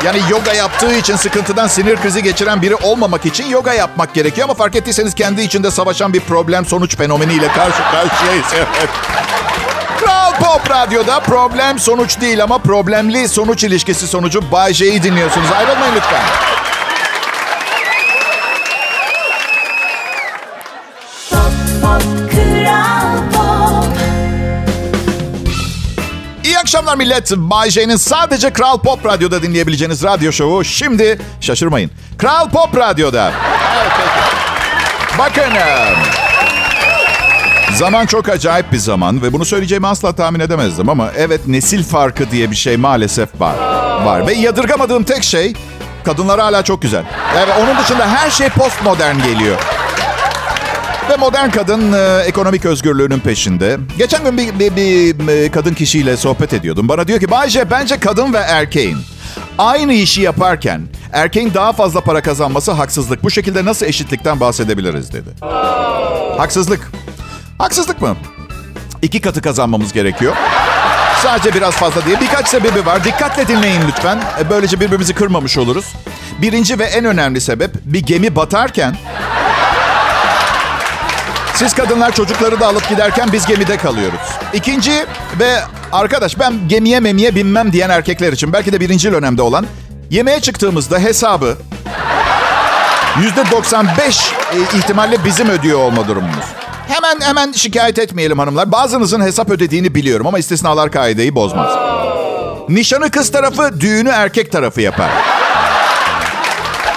Yani 0.05 0.19
yoga 0.29 0.53
yaptığı 0.53 0.95
için 0.95 1.15
sıkıntıdan 1.15 1.67
sinir 1.67 1.95
krizi 1.95 2.23
geçiren 2.23 2.61
biri 2.61 2.75
olmamak 2.75 3.25
için 3.25 3.50
yoga 3.50 3.73
yapmak 3.73 4.13
gerekiyor. 4.13 4.45
Ama 4.45 4.53
fark 4.53 4.75
ettiyseniz 4.75 5.15
kendi 5.15 5.41
içinde 5.41 5.71
savaşan 5.71 6.13
bir 6.13 6.19
problem 6.19 6.65
sonuç 6.65 6.97
fenomeniyle 6.97 7.47
karşı 7.47 7.83
karşıyayız. 7.91 8.45
Evet. 8.55 8.89
Kral 10.00 10.33
Pop 10.33 10.69
Radyo'da 10.69 11.19
problem 11.19 11.79
sonuç 11.79 12.21
değil 12.21 12.43
ama 12.43 12.57
problemli 12.57 13.27
sonuç 13.27 13.63
ilişkisi 13.63 14.07
sonucu 14.07 14.51
Bay 14.51 14.73
J'yi 14.73 15.03
dinliyorsunuz. 15.03 15.47
Ayrılmayın 15.51 15.95
lütfen. 15.95 16.50
Akşamlar 26.81 26.97
millet. 26.97 27.31
Bay 27.31 27.69
J'nin 27.69 27.95
sadece 27.95 28.53
Kral 28.53 28.77
Pop 28.77 29.05
Radyo'da 29.05 29.41
dinleyebileceğiniz 29.41 30.03
radyo 30.03 30.31
şovu 30.31 30.63
şimdi 30.63 31.19
şaşırmayın. 31.41 31.91
Kral 32.17 32.50
Pop 32.50 32.77
Radyo'da. 32.77 33.31
Evet. 33.75 33.91
Bakın. 35.19 35.43
Zaman 37.75 38.05
çok 38.05 38.29
acayip 38.29 38.71
bir 38.71 38.77
zaman 38.77 39.21
ve 39.21 39.33
bunu 39.33 39.45
söyleyeceğimi 39.45 39.88
asla 39.88 40.15
tahmin 40.15 40.39
edemezdim 40.39 40.89
ama 40.89 41.11
evet 41.17 41.47
nesil 41.47 41.83
farkı 41.83 42.31
diye 42.31 42.51
bir 42.51 42.55
şey 42.55 42.77
maalesef 42.77 43.29
var. 43.39 43.55
Var 44.05 44.27
ve 44.27 44.33
yadırgamadığım 44.33 45.03
tek 45.03 45.23
şey 45.23 45.53
kadınlar 46.03 46.39
hala 46.39 46.63
çok 46.63 46.81
güzel. 46.81 47.03
Evet 47.38 47.55
onun 47.61 47.77
dışında 47.77 48.07
her 48.07 48.29
şey 48.29 48.50
postmodern 48.50 49.17
geliyor. 49.17 49.57
Ve 51.12 51.15
modern 51.15 51.50
kadın 51.50 51.94
e, 51.94 52.24
ekonomik 52.25 52.65
özgürlüğünün 52.65 53.20
peşinde. 53.20 53.77
Geçen 53.98 54.24
gün 54.24 54.38
bir, 54.38 54.60
bir, 54.60 54.75
bir, 54.75 55.27
e, 55.27 55.51
kadın 55.51 55.74
kişiyle 55.74 56.18
sohbet 56.18 56.53
ediyordum. 56.53 56.88
Bana 56.89 57.08
diyor 57.08 57.20
ki 57.20 57.32
Bayce 57.32 57.72
bence 57.72 58.00
kadın 58.00 58.34
ve 58.34 58.38
erkeğin 58.38 58.98
aynı 59.58 59.94
işi 59.94 60.22
yaparken 60.22 60.82
erkeğin 61.13 61.53
daha 61.53 61.74
fazla 61.74 62.01
para 62.01 62.22
kazanması 62.22 62.72
haksızlık. 62.72 63.24
Bu 63.24 63.32
şekilde 63.32 63.65
nasıl 63.65 63.86
eşitlikten 63.86 64.39
bahsedebiliriz 64.39 65.13
dedi. 65.13 65.30
Haksızlık. 66.38 66.91
Haksızlık 67.58 68.01
mı? 68.01 68.15
İki 69.01 69.22
katı 69.22 69.41
kazanmamız 69.41 69.94
gerekiyor. 69.94 70.36
Sadece 71.24 71.53
biraz 71.53 71.74
fazla 71.74 72.06
diye 72.06 72.22
birkaç 72.22 72.48
sebebi 72.48 72.86
var. 72.86 73.03
Dikkatle 73.03 73.48
dinleyin 73.48 73.82
lütfen. 73.88 74.20
E, 74.39 74.50
Böylece 74.50 74.80
birbirimizi 74.80 75.13
kırmamış 75.13 75.58
oluruz. 75.58 75.86
Birinci 76.41 76.80
ve 76.80 76.84
en 76.84 77.06
önemli 77.06 77.41
sebep 77.41 77.72
bir 77.86 78.00
gemi 78.01 78.36
batarken 78.36 78.96
siz 81.62 81.74
kadınlar 81.74 82.12
çocukları 82.12 82.60
da 82.60 82.68
alıp 82.68 82.89
giderken 82.89 83.30
biz 83.34 83.46
gemide 83.46 83.77
kalıyoruz. 83.77 84.20
İkinci 84.53 84.91
ve 85.39 85.60
arkadaş 85.91 86.39
ben 86.39 86.53
gemiye 86.68 87.00
memiye 87.00 87.36
binmem 87.36 87.74
diyen 87.74 87.89
erkekler 87.89 88.34
için 88.34 88.53
belki 88.53 88.74
de 88.74 88.80
birinci 88.80 89.10
önemde 89.10 89.41
olan 89.41 89.65
yemeğe 90.10 90.39
çıktığımızda 90.39 91.00
hesabı 91.00 91.58
yüzde 93.22 93.51
95 93.51 94.34
e, 94.53 94.77
ihtimalle 94.77 95.25
bizim 95.25 95.50
ödüyor 95.50 95.80
olma 95.80 96.08
durumumuz. 96.08 96.46
Hemen 96.88 97.22
hemen 97.22 97.51
şikayet 97.51 98.00
etmeyelim 98.00 98.39
hanımlar. 98.39 98.72
Bazınızın 98.72 99.22
hesap 99.22 99.50
ödediğini 99.50 99.96
biliyorum 99.96 100.27
ama 100.27 100.39
istisnalar 100.39 100.91
kaideyi 100.91 101.36
bozmaz. 101.36 101.72
Nişanı 102.70 103.12
kız 103.12 103.32
tarafı, 103.32 103.82
düğünü 103.82 104.10
erkek 104.10 104.51
tarafı 104.51 104.82
yapar. 104.82 105.30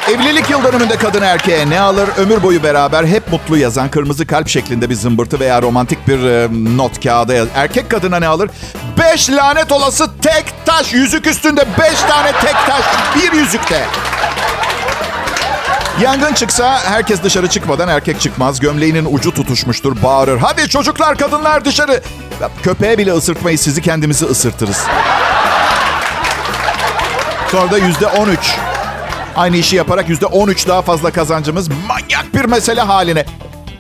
Evlilik 0.09 0.51
yıl 0.51 0.65
dönümünde 0.65 0.97
kadın 0.97 1.23
erkeğe 1.23 1.71
ne 1.71 1.81
alır? 1.81 2.09
Ömür 2.17 2.43
boyu 2.43 2.63
beraber 2.63 3.05
hep 3.05 3.33
mutlu 3.33 3.57
yazan 3.57 3.91
kırmızı 3.91 4.27
kalp 4.27 4.49
şeklinde 4.49 4.91
bir 4.91 4.95
zımbırtı 4.95 5.41
veya 5.41 5.63
romantik 5.63 6.09
bir 6.09 6.25
e, 6.25 6.49
not 6.77 7.05
kağıda 7.05 7.35
yaz. 7.35 7.49
Erkek 7.55 7.91
kadına 7.91 8.19
ne 8.19 8.27
alır? 8.27 8.51
Beş 8.99 9.31
lanet 9.31 9.73
olası 9.73 10.11
tek 10.23 10.45
taş. 10.67 10.93
Yüzük 10.93 11.27
üstünde 11.27 11.67
beş 11.81 12.01
tane 12.01 12.33
tek 12.33 12.55
taş. 12.67 12.85
Bir 13.17 13.33
yüzükte. 13.33 13.85
Yangın 16.01 16.35
çıksa 16.35 16.81
herkes 16.85 17.23
dışarı 17.23 17.49
çıkmadan 17.49 17.89
erkek 17.89 18.21
çıkmaz. 18.21 18.61
Gömleğinin 18.61 19.07
ucu 19.11 19.35
tutuşmuştur, 19.35 20.03
bağırır. 20.03 20.39
Hadi 20.39 20.69
çocuklar, 20.69 21.19
kadınlar 21.19 21.65
dışarı. 21.65 22.03
Köpeğe 22.63 22.99
bile 22.99 23.13
ısırtmayız, 23.13 23.61
sizi 23.61 23.83
kendimizi 23.83 24.25
ısırtırız. 24.25 24.85
Sonra 27.51 27.71
da 27.71 27.79
yüzde 27.79 28.07
on 28.07 28.29
üç. 28.29 28.57
Aynı 29.37 29.57
işi 29.57 29.77
yaparak 29.77 30.09
yüzde 30.09 30.27
on 30.27 30.49
üç 30.49 30.69
daha 30.69 30.83
fazla 30.83 31.11
kazancımız 31.11 31.69
manyak 31.69 32.35
bir 32.35 32.45
mesele 32.45 32.81
haline. 32.81 33.25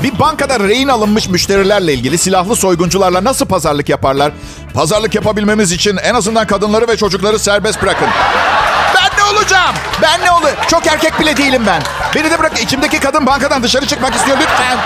Bir 0.02 0.18
bankada 0.18 0.60
rehin 0.60 0.88
alınmış 0.88 1.28
müşterilerle 1.28 1.94
ilgili 1.94 2.18
silahlı 2.18 2.56
soyguncularla 2.56 3.24
nasıl 3.24 3.46
pazarlık 3.46 3.88
yaparlar? 3.88 4.32
Pazarlık 4.74 5.14
yapabilmemiz 5.14 5.72
için 5.72 5.96
en 5.96 6.14
azından 6.14 6.46
kadınları 6.46 6.88
ve 6.88 6.96
çocukları 6.96 7.38
serbest 7.38 7.82
bırakın. 7.82 8.08
Ben 8.94 9.18
ne 9.18 9.38
olacağım? 9.38 9.74
Ben 10.02 10.20
ne 10.20 10.30
olur? 10.30 10.50
Çok 10.68 10.86
erkek 10.86 11.20
bile 11.20 11.36
değilim 11.36 11.62
ben. 11.66 11.82
Beni 12.14 12.30
de 12.30 12.38
bırak. 12.38 12.62
İçimdeki 12.62 13.00
kadın 13.00 13.26
bankadan 13.26 13.62
dışarı 13.62 13.86
çıkmak 13.86 14.14
istiyor 14.14 14.36
lütfen. 14.40 14.78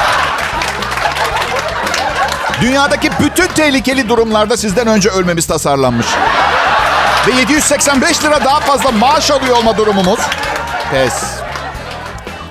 Dünyadaki 2.61 3.11
bütün 3.21 3.47
tehlikeli 3.47 4.09
durumlarda 4.09 4.57
sizden 4.57 4.87
önce 4.87 5.11
ölmemiz 5.11 5.47
tasarlanmış. 5.47 6.07
Ve 7.27 7.33
785 7.33 8.25
lira 8.25 8.45
daha 8.45 8.61
fazla 8.61 8.91
maaş 8.91 9.31
alıyor 9.31 9.57
olma 9.57 9.77
durumumuz. 9.77 10.21
Pes. 10.91 11.13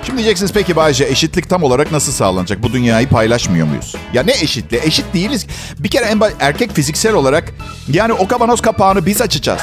Şimdi 0.06 0.18
diyeceksiniz 0.18 0.52
peki 0.52 0.76
Bayce 0.76 1.04
eşitlik 1.04 1.50
tam 1.50 1.62
olarak 1.62 1.92
nasıl 1.92 2.12
sağlanacak? 2.12 2.62
Bu 2.62 2.72
dünyayı 2.72 3.08
paylaşmıyor 3.08 3.66
muyuz? 3.66 3.94
Ya 4.12 4.22
ne 4.22 4.32
eşitliği? 4.32 4.82
Eşit 4.84 5.14
değiliz. 5.14 5.46
Bir 5.78 5.88
kere 5.88 6.04
en 6.04 6.18
ba- 6.18 6.32
erkek 6.40 6.74
fiziksel 6.74 7.12
olarak 7.14 7.52
yani 7.88 8.12
o 8.12 8.28
kavanoz 8.28 8.60
kapağını 8.62 9.06
biz 9.06 9.20
açacağız. 9.22 9.60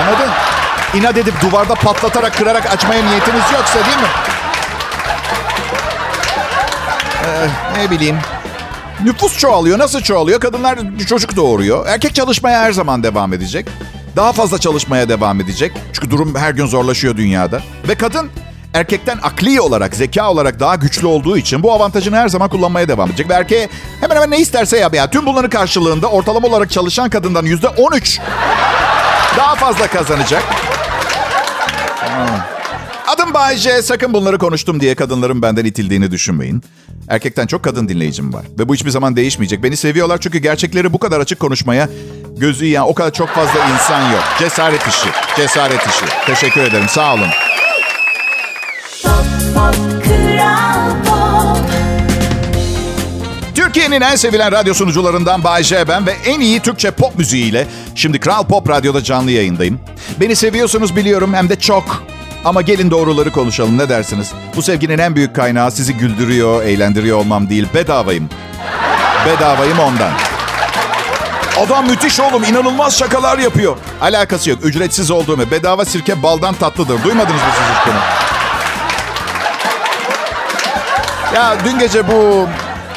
Anladın? 0.00 0.30
İnat 0.94 1.16
edip 1.18 1.34
duvarda 1.42 1.74
patlatarak 1.74 2.34
kırarak 2.38 2.66
açmaya 2.72 3.02
niyetiniz 3.04 3.42
yoksa 3.52 3.74
değil 3.74 3.96
mi? 3.96 4.08
Ee, 7.26 7.48
ne 7.82 7.90
bileyim. 7.90 8.16
Nüfus 9.04 9.38
çoğalıyor. 9.38 9.78
Nasıl 9.78 10.00
çoğalıyor? 10.00 10.40
Kadınlar 10.40 10.78
çocuk 11.08 11.36
doğuruyor. 11.36 11.86
Erkek 11.86 12.14
çalışmaya 12.14 12.60
her 12.60 12.72
zaman 12.72 13.02
devam 13.02 13.32
edecek. 13.32 13.66
Daha 14.18 14.32
fazla 14.32 14.58
çalışmaya 14.58 15.08
devam 15.08 15.40
edecek. 15.40 15.72
Çünkü 15.92 16.10
durum 16.10 16.34
her 16.34 16.50
gün 16.50 16.66
zorlaşıyor 16.66 17.16
dünyada. 17.16 17.62
Ve 17.88 17.94
kadın 17.94 18.30
erkekten 18.74 19.18
akli 19.22 19.60
olarak, 19.60 19.96
zeka 19.96 20.30
olarak 20.30 20.60
daha 20.60 20.74
güçlü 20.74 21.06
olduğu 21.06 21.36
için 21.36 21.62
bu 21.62 21.72
avantajını 21.72 22.16
her 22.16 22.28
zaman 22.28 22.48
kullanmaya 22.48 22.88
devam 22.88 23.08
edecek. 23.08 23.30
Ve 23.30 23.34
erkeğe 23.34 23.68
hemen 24.00 24.16
hemen 24.16 24.30
ne 24.30 24.40
isterse 24.40 24.78
yap. 24.78 24.94
Yani 24.94 25.10
tüm 25.10 25.26
bunların 25.26 25.50
karşılığında 25.50 26.06
ortalama 26.06 26.48
olarak 26.48 26.70
çalışan 26.70 27.10
kadından 27.10 27.44
yüzde 27.44 27.68
13 27.68 28.20
daha 29.36 29.54
fazla 29.54 29.86
kazanacak. 29.86 30.42
Adım 33.06 33.34
Bayce. 33.34 33.82
Sakın 33.82 34.12
bunları 34.12 34.38
konuştum 34.38 34.80
diye 34.80 34.94
kadınların 34.94 35.42
benden 35.42 35.64
itildiğini 35.64 36.10
düşünmeyin. 36.10 36.62
Erkekten 37.08 37.46
çok 37.46 37.62
kadın 37.62 37.88
dinleyicim 37.88 38.32
var. 38.32 38.44
Ve 38.58 38.68
bu 38.68 38.74
hiçbir 38.74 38.90
zaman 38.90 39.16
değişmeyecek. 39.16 39.62
Beni 39.62 39.76
seviyorlar 39.76 40.18
çünkü 40.20 40.38
gerçekleri 40.38 40.92
bu 40.92 40.98
kadar 40.98 41.20
açık 41.20 41.40
konuşmaya 41.40 41.88
gözü 42.38 42.64
yiyen 42.64 42.82
o 42.82 42.94
kadar 42.94 43.12
çok 43.12 43.28
fazla 43.28 43.60
insan 43.74 44.12
yok. 44.12 44.22
Cesaret 44.38 44.88
işi. 44.88 45.08
Cesaret 45.36 45.86
işi. 45.86 46.04
Teşekkür 46.26 46.60
ederim. 46.60 46.88
Sağ 46.88 47.14
olun. 47.14 47.28
Türkiye'nin 53.54 54.00
en 54.00 54.16
sevilen 54.16 54.52
radyo 54.52 54.74
sunucularından 54.74 55.44
Bay 55.44 55.62
J 55.62 55.88
ben 55.88 56.06
ve 56.06 56.10
en 56.26 56.40
iyi 56.40 56.60
Türkçe 56.60 56.90
pop 56.90 57.18
müziğiyle 57.18 57.66
şimdi 57.94 58.20
Kral 58.20 58.44
Pop 58.44 58.68
Radyo'da 58.68 59.04
canlı 59.04 59.30
yayındayım. 59.30 59.80
Beni 60.20 60.36
seviyorsunuz 60.36 60.96
biliyorum 60.96 61.34
hem 61.34 61.48
de 61.48 61.58
çok. 61.58 62.02
Ama 62.44 62.62
gelin 62.62 62.90
doğruları 62.90 63.30
konuşalım 63.30 63.78
ne 63.78 63.88
dersiniz? 63.88 64.32
Bu 64.56 64.62
sevginin 64.62 64.98
en 64.98 65.14
büyük 65.14 65.36
kaynağı 65.36 65.70
sizi 65.70 65.94
güldürüyor, 65.94 66.62
eğlendiriyor 66.62 67.18
olmam 67.18 67.48
değil. 67.48 67.66
Bedavayım. 67.74 68.28
Bedavayım 69.26 69.78
ondan. 69.78 70.12
Adam 71.58 71.86
müthiş 71.86 72.20
oğlum. 72.20 72.44
inanılmaz 72.44 72.98
şakalar 72.98 73.38
yapıyor. 73.38 73.76
Alakası 74.00 74.50
yok. 74.50 74.58
Ücretsiz 74.64 75.10
olduğumu. 75.10 75.50
Bedava 75.50 75.84
sirke 75.84 76.22
baldan 76.22 76.54
tatlıdır. 76.54 77.04
Duymadınız 77.04 77.34
mı 77.42 77.48
siz 77.52 77.92
bunu? 77.92 78.00
Ya 81.34 81.56
dün 81.64 81.78
gece 81.78 82.08
bu 82.08 82.46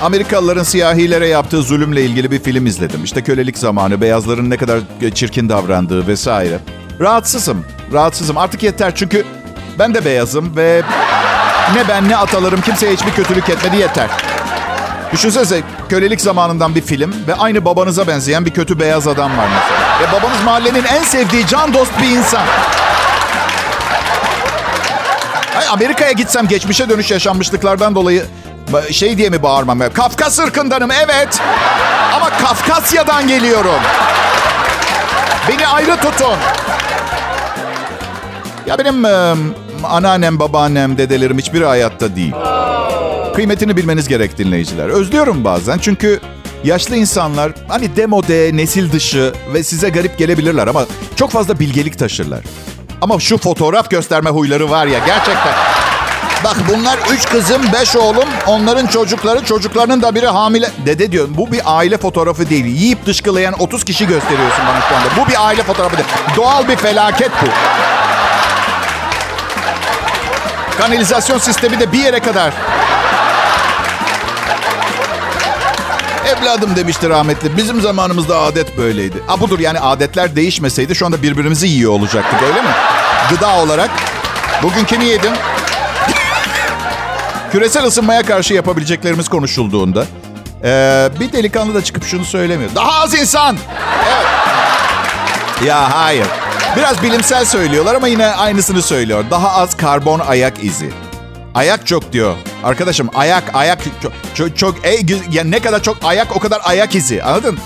Amerikalıların 0.01 0.63
siyahilere 0.63 1.27
yaptığı 1.27 1.61
zulümle 1.61 2.03
ilgili 2.03 2.31
bir 2.31 2.39
film 2.39 2.65
izledim. 2.65 3.03
İşte 3.03 3.23
kölelik 3.23 3.57
zamanı, 3.57 4.01
beyazların 4.01 4.49
ne 4.49 4.57
kadar 4.57 4.79
çirkin 5.15 5.49
davrandığı 5.49 6.07
vesaire. 6.07 6.59
Rahatsızım, 6.99 7.65
rahatsızım. 7.93 8.37
Artık 8.37 8.63
yeter 8.63 8.95
çünkü 8.95 9.25
ben 9.79 9.93
de 9.93 10.05
beyazım 10.05 10.55
ve 10.55 10.81
ne 11.75 11.87
ben 11.87 12.09
ne 12.09 12.17
atalarım 12.17 12.61
kimseye 12.61 12.93
hiçbir 12.93 13.11
kötülük 13.11 13.49
etmedi 13.49 13.77
yeter. 13.77 14.09
Düşünsenize 15.13 15.61
kölelik 15.89 16.21
zamanından 16.21 16.75
bir 16.75 16.81
film 16.81 17.13
ve 17.27 17.35
aynı 17.35 17.65
babanıza 17.65 18.07
benzeyen 18.07 18.45
bir 18.45 18.51
kötü 18.51 18.79
beyaz 18.79 19.07
adam 19.07 19.37
var 19.37 19.47
mesela. 19.47 19.99
Ve 20.01 20.19
babanız 20.19 20.43
mahallenin 20.45 20.83
en 20.83 21.03
sevdiği 21.03 21.47
can 21.47 21.73
dost 21.73 21.91
bir 22.01 22.09
insan. 22.09 22.41
Ay, 25.57 25.67
Amerika'ya 25.67 26.11
gitsem 26.11 26.47
geçmişe 26.47 26.89
dönüş 26.89 27.11
yaşanmışlıklardan 27.11 27.95
dolayı 27.95 28.25
şey 28.91 29.17
diye 29.17 29.29
mi 29.29 29.43
bağırmam? 29.43 29.79
Kafkas 29.93 30.39
ırkındanım 30.39 30.91
evet. 30.91 31.39
Ama 32.15 32.29
Kafkasya'dan 32.29 33.27
geliyorum. 33.27 33.79
Beni 35.49 35.67
ayrı 35.67 35.95
tutun. 35.95 36.37
Ya 38.65 38.77
benim 38.77 39.05
e, 39.05 39.35
anneannem, 39.83 40.39
babaannem, 40.39 40.97
dedelerim 40.97 41.37
hiçbiri 41.37 41.65
hayatta 41.65 42.15
değil. 42.15 42.33
Kıymetini 43.35 43.77
bilmeniz 43.77 44.07
gerek 44.07 44.37
dinleyiciler. 44.37 44.89
Özlüyorum 44.89 45.43
bazen 45.43 45.77
çünkü 45.77 46.19
yaşlı 46.63 46.95
insanlar 46.95 47.51
hani 47.67 47.95
demode, 47.95 48.49
nesil 48.53 48.91
dışı 48.91 49.33
ve 49.53 49.63
size 49.63 49.89
garip 49.89 50.17
gelebilirler 50.17 50.67
ama 50.67 50.85
çok 51.15 51.31
fazla 51.31 51.59
bilgelik 51.59 51.99
taşırlar. 51.99 52.39
Ama 53.01 53.19
şu 53.19 53.37
fotoğraf 53.37 53.89
gösterme 53.89 54.29
huyları 54.29 54.69
var 54.69 54.85
ya 54.85 54.99
gerçekten. 55.05 55.53
Bak 56.43 56.55
bunlar 56.69 56.99
üç 57.13 57.25
kızım, 57.29 57.61
beş 57.73 57.95
oğlum. 57.95 58.29
Onların 58.47 58.87
çocukları, 58.87 59.45
çocuklarının 59.45 60.01
da 60.01 60.15
biri 60.15 60.27
hamile. 60.27 60.71
Dede 60.85 61.11
diyor 61.11 61.27
bu 61.37 61.51
bir 61.51 61.61
aile 61.65 61.97
fotoğrafı 61.97 62.49
değil. 62.49 62.65
Yiyip 62.65 63.05
dışkılayan 63.05 63.53
30 63.59 63.83
kişi 63.83 64.07
gösteriyorsun 64.07 64.65
bana 64.67 64.81
şu 64.81 64.95
anda. 64.95 65.07
Bu 65.17 65.29
bir 65.29 65.47
aile 65.47 65.63
fotoğrafı 65.63 65.97
değil. 65.97 66.09
Doğal 66.35 66.67
bir 66.67 66.75
felaket 66.75 67.31
bu. 67.41 67.47
Kanalizasyon 70.77 71.37
sistemi 71.37 71.79
de 71.79 71.91
bir 71.91 71.99
yere 71.99 72.19
kadar. 72.19 72.53
Evladım 76.41 76.75
demişti 76.75 77.09
rahmetli. 77.09 77.57
Bizim 77.57 77.81
zamanımızda 77.81 78.39
adet 78.39 78.77
böyleydi. 78.77 79.23
A 79.27 79.39
budur 79.39 79.59
yani 79.59 79.79
adetler 79.79 80.35
değişmeseydi 80.35 80.95
şu 80.95 81.05
anda 81.05 81.23
birbirimizi 81.23 81.67
yiyor 81.67 81.91
olacaktık 81.91 82.41
öyle 82.43 82.61
mi? 82.61 82.69
Gıda 83.29 83.55
olarak. 83.55 83.89
Bugün 84.63 84.83
kimi 84.83 85.05
yedim? 85.05 85.31
Küresel 87.51 87.83
ısınmaya 87.85 88.23
karşı 88.23 88.53
yapabileceklerimiz 88.53 89.29
konuşulduğunda 89.29 90.05
ee, 90.63 91.09
bir 91.19 91.31
delikanlı 91.33 91.73
da 91.73 91.83
çıkıp 91.83 92.05
şunu 92.05 92.25
söylemiyor. 92.25 92.71
Daha 92.75 93.01
az 93.01 93.13
insan. 93.13 93.57
Evet. 94.07 94.27
Ya 95.67 95.95
hayır. 95.97 96.27
Biraz 96.77 97.03
bilimsel 97.03 97.45
söylüyorlar 97.45 97.95
ama 97.95 98.07
yine 98.07 98.27
aynısını 98.27 98.81
söylüyor. 98.81 99.23
Daha 99.31 99.51
az 99.51 99.77
karbon 99.77 100.19
ayak 100.19 100.63
izi. 100.63 100.89
Ayak 101.55 101.87
çok 101.87 102.13
diyor. 102.13 102.35
Arkadaşım 102.63 103.09
ayak 103.15 103.43
ayak 103.53 103.79
çok 104.35 104.57
çok, 104.57 104.85
ey, 104.85 105.05
ya 105.31 105.43
ne 105.43 105.59
kadar 105.59 105.83
çok 105.83 105.97
ayak 106.03 106.35
o 106.35 106.39
kadar 106.39 106.61
ayak 106.63 106.95
izi. 106.95 107.23
Anladın? 107.23 107.59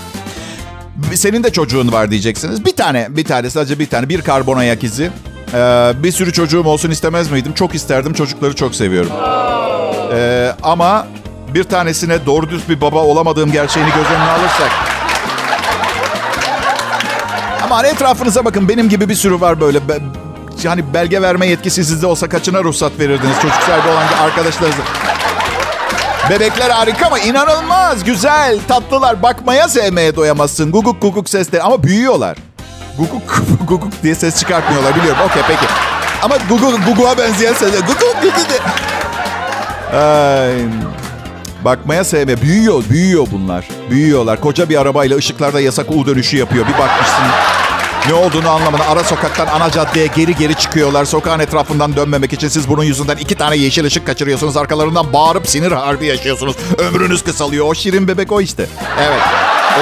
Senin 1.14 1.44
de 1.44 1.52
çocuğun 1.52 1.92
var 1.92 2.10
diyeceksiniz. 2.10 2.64
Bir 2.64 2.76
tane, 2.76 3.16
bir 3.16 3.24
tane 3.24 3.50
sadece 3.50 3.78
bir 3.78 3.86
tane. 3.86 4.08
Bir 4.08 4.22
karbon 4.22 4.56
ayak 4.56 4.84
izi. 4.84 5.10
Ee, 5.54 5.92
bir 5.96 6.12
sürü 6.12 6.32
çocuğum 6.32 6.64
olsun 6.64 6.90
istemez 6.90 7.30
miydim? 7.30 7.52
Çok 7.54 7.74
isterdim. 7.74 8.12
Çocukları 8.12 8.54
çok 8.54 8.74
seviyorum. 8.74 9.10
Ee, 10.12 10.52
ama 10.62 11.06
bir 11.54 11.64
tanesine 11.64 12.26
doğru 12.26 12.50
düz 12.50 12.68
bir 12.68 12.80
baba 12.80 12.98
olamadığım 12.98 13.52
gerçeğini 13.52 13.90
göz 13.90 14.06
önüne 14.06 14.30
alırsak. 14.30 14.70
Ama 17.62 17.86
etrafınıza 17.86 18.44
bakın. 18.44 18.68
Benim 18.68 18.88
gibi 18.88 19.08
bir 19.08 19.14
sürü 19.14 19.40
var 19.40 19.60
böyle. 19.60 19.80
Hani 20.64 20.94
belge 20.94 21.22
verme 21.22 21.46
yetkisi 21.46 21.84
sizde 21.84 22.06
olsa 22.06 22.28
kaçına 22.28 22.64
ruhsat 22.64 22.92
verirdiniz 22.98 23.36
çocuk 23.42 23.62
sahibi 23.62 23.88
olan 23.88 24.06
arkadaşlarınıza? 24.24 24.82
Bebekler 26.30 26.70
harika 26.70 27.06
ama 27.06 27.18
inanılmaz 27.18 28.04
güzel, 28.04 28.58
tatlılar. 28.68 29.22
Bakmaya 29.22 29.68
sevmeye 29.68 30.16
doyamazsın. 30.16 30.72
Guguk 30.72 31.02
guguk 31.02 31.28
sesleri 31.28 31.62
ama 31.62 31.82
büyüyorlar. 31.82 32.38
Guguk 32.98 33.42
guguk 33.68 34.02
diye 34.02 34.14
ses 34.14 34.40
çıkartmıyorlar 34.40 34.96
biliyorum. 34.96 35.22
Okey 35.30 35.42
peki. 35.48 35.66
Ama 36.22 36.36
guguk 36.48 36.86
guguğa 36.86 37.18
benzeyen 37.18 37.54
sesler. 37.54 37.80
Guguk 37.80 38.22
guguk 38.22 38.48
diye. 38.48 38.60
Ay. 40.00 40.54
Bakmaya 41.64 42.04
sevmeye. 42.04 42.42
Büyüyor, 42.42 42.84
büyüyor 42.90 43.26
bunlar. 43.32 43.68
Büyüyorlar. 43.90 44.40
Koca 44.40 44.68
bir 44.68 44.80
arabayla 44.80 45.16
ışıklarda 45.16 45.60
yasak 45.60 45.90
U 45.90 46.06
dönüşü 46.06 46.36
yapıyor. 46.36 46.66
Bir 46.66 46.78
bakmışsın 46.78 47.24
ne 48.08 48.14
olduğunu 48.14 48.50
anlamadan 48.50 48.86
ara 48.86 49.04
sokaktan 49.04 49.46
ana 49.46 49.70
caddeye 49.70 50.06
geri 50.06 50.36
geri 50.36 50.54
çıkıyorlar. 50.54 51.04
Sokağın 51.04 51.40
etrafından 51.40 51.96
dönmemek 51.96 52.32
için 52.32 52.48
siz 52.48 52.68
bunun 52.68 52.84
yüzünden 52.84 53.16
iki 53.16 53.34
tane 53.34 53.56
yeşil 53.56 53.84
ışık 53.84 54.06
kaçırıyorsunuz. 54.06 54.56
Arkalarından 54.56 55.12
bağırıp 55.12 55.48
sinir 55.48 55.72
harbi 55.72 56.06
yaşıyorsunuz. 56.06 56.56
Ömrünüz 56.78 57.24
kısalıyor. 57.24 57.66
O 57.66 57.74
şirin 57.74 58.08
bebek 58.08 58.32
o 58.32 58.40
işte. 58.40 58.66
Evet. 59.00 59.20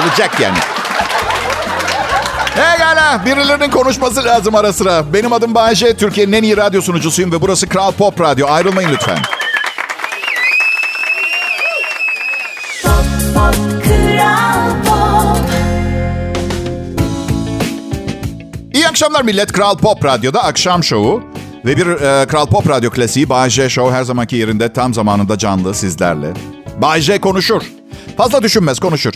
Olacak 0.01 0.39
yani. 0.39 0.57
Pekala. 2.55 3.25
Birilerinin 3.25 3.69
konuşması 3.69 4.23
lazım 4.25 4.55
ara 4.55 4.73
sıra. 4.73 5.13
Benim 5.13 5.33
adım 5.33 5.55
Bayece. 5.55 5.97
Türkiye'nin 5.97 6.33
en 6.33 6.43
iyi 6.43 6.57
radyo 6.57 6.81
sunucusuyum 6.81 7.31
ve 7.31 7.41
burası 7.41 7.69
Kral 7.69 7.91
Pop 7.91 8.21
Radyo. 8.21 8.47
Ayrılmayın 8.47 8.89
lütfen. 8.91 9.17
Akşamlar 18.95 19.21
millet. 19.21 19.51
Kral 19.51 19.77
Pop 19.77 20.05
Radyo'da 20.05 20.43
akşam 20.43 20.83
şovu. 20.83 21.23
Ve 21.65 21.77
bir 21.77 21.87
e, 21.87 22.27
Kral 22.27 22.45
Pop 22.45 22.69
Radyo 22.69 22.91
klasiği 22.91 23.29
Bay 23.29 23.49
J 23.49 23.69
Show 23.69 23.95
her 23.95 24.03
zamanki 24.03 24.35
yerinde 24.35 24.73
tam 24.73 24.93
zamanında 24.93 25.37
canlı 25.37 25.73
sizlerle. 25.73 26.33
Bay 26.81 27.01
J 27.01 27.19
konuşur. 27.19 27.61
Fazla 28.17 28.43
düşünmez 28.43 28.79
konuşur. 28.79 29.13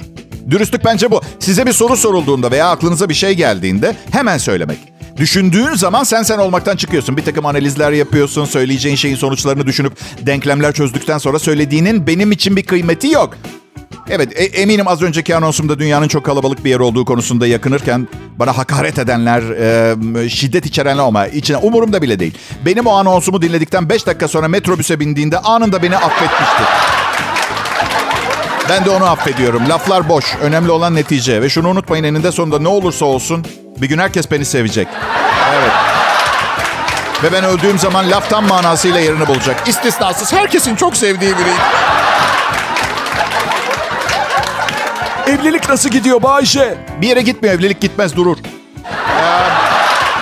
Dürüstlük 0.50 0.86
bence 0.86 1.12
bu. 1.12 1.22
Size 1.40 1.66
bir 1.66 1.72
soru 1.74 1.98
sorulduğunda 1.98 2.52
veya 2.52 2.70
aklınıza 2.70 3.10
bir 3.10 3.14
şey 3.14 3.34
geldiğinde 3.34 3.96
hemen 4.12 4.38
söylemek. 4.38 4.78
Düşündüğün 5.18 5.74
zaman 5.74 6.04
sen 6.04 6.24
sen 6.24 6.38
olmaktan 6.38 6.76
çıkıyorsun. 6.76 7.18
Bir 7.18 7.26
takım 7.26 7.46
analizler 7.46 7.92
yapıyorsun. 7.92 8.46
Söyleyeceğin 8.46 8.96
şeyin 8.96 9.16
sonuçlarını 9.16 9.66
düşünüp 9.68 9.94
denklemler 10.26 10.74
çözdükten 10.74 11.18
sonra 11.18 11.40
söylediğinin 11.40 12.08
benim 12.08 12.32
için 12.32 12.56
bir 12.56 12.64
kıymeti 12.64 13.08
yok. 13.08 13.38
Evet 14.10 14.40
e- 14.40 14.62
eminim 14.62 14.88
az 14.88 15.02
önceki 15.02 15.36
anonsumda 15.36 15.80
dünyanın 15.80 16.08
çok 16.08 16.26
kalabalık 16.26 16.66
bir 16.66 16.70
yer 16.70 16.80
olduğu 16.80 17.06
konusunda 17.06 17.48
yakınırken 17.48 18.08
bana 18.38 18.58
hakaret 18.58 19.00
edenler, 19.00 19.42
e, 20.24 20.30
şiddet 20.30 20.66
içerenler 20.66 21.04
ama 21.04 21.28
içine 21.28 21.58
umurumda 21.58 22.02
bile 22.02 22.20
değil. 22.20 22.38
Benim 22.66 22.86
o 22.88 22.92
anonsumu 22.92 23.42
dinledikten 23.42 23.90
5 23.90 24.08
dakika 24.08 24.28
sonra 24.28 24.48
metrobüse 24.48 25.00
bindiğinde 25.00 25.40
anında 25.40 25.84
beni 25.84 25.98
affetmişti. 25.98 26.64
Ben 28.70 28.86
de 28.86 28.90
onu 28.90 29.06
affediyorum. 29.06 29.70
Laflar 29.70 30.10
boş. 30.10 30.26
Önemli 30.42 30.72
olan 30.72 30.96
netice. 30.96 31.42
Ve 31.42 31.50
şunu 31.50 31.70
unutmayın 31.70 32.04
eninde 32.04 32.32
sonunda 32.32 32.60
ne 32.60 32.68
olursa 32.68 33.06
olsun 33.06 33.46
bir 33.82 33.90
gün 33.90 33.98
herkes 33.98 34.32
beni 34.32 34.46
sevecek. 34.46 34.88
Evet. 35.54 35.72
Ve 37.24 37.32
ben 37.32 37.44
öldüğüm 37.44 37.80
zaman 37.80 38.12
laf 38.12 38.30
tam 38.30 38.48
manasıyla 38.48 39.00
yerini 39.00 39.28
bulacak. 39.28 39.68
İstisnasız 39.68 40.34
herkesin 40.34 40.76
çok 40.76 40.98
sevdiği 40.98 41.32
biriyim. 41.32 41.58
Evlilik 45.30 45.70
nasıl 45.70 45.90
gidiyor 45.90 46.24
Bayşe? 46.24 46.78
Bir 47.02 47.08
yere 47.08 47.22
gitmiyor. 47.22 47.56
Evlilik 47.56 47.82
gitmez 47.82 48.16
durur. 48.16 48.38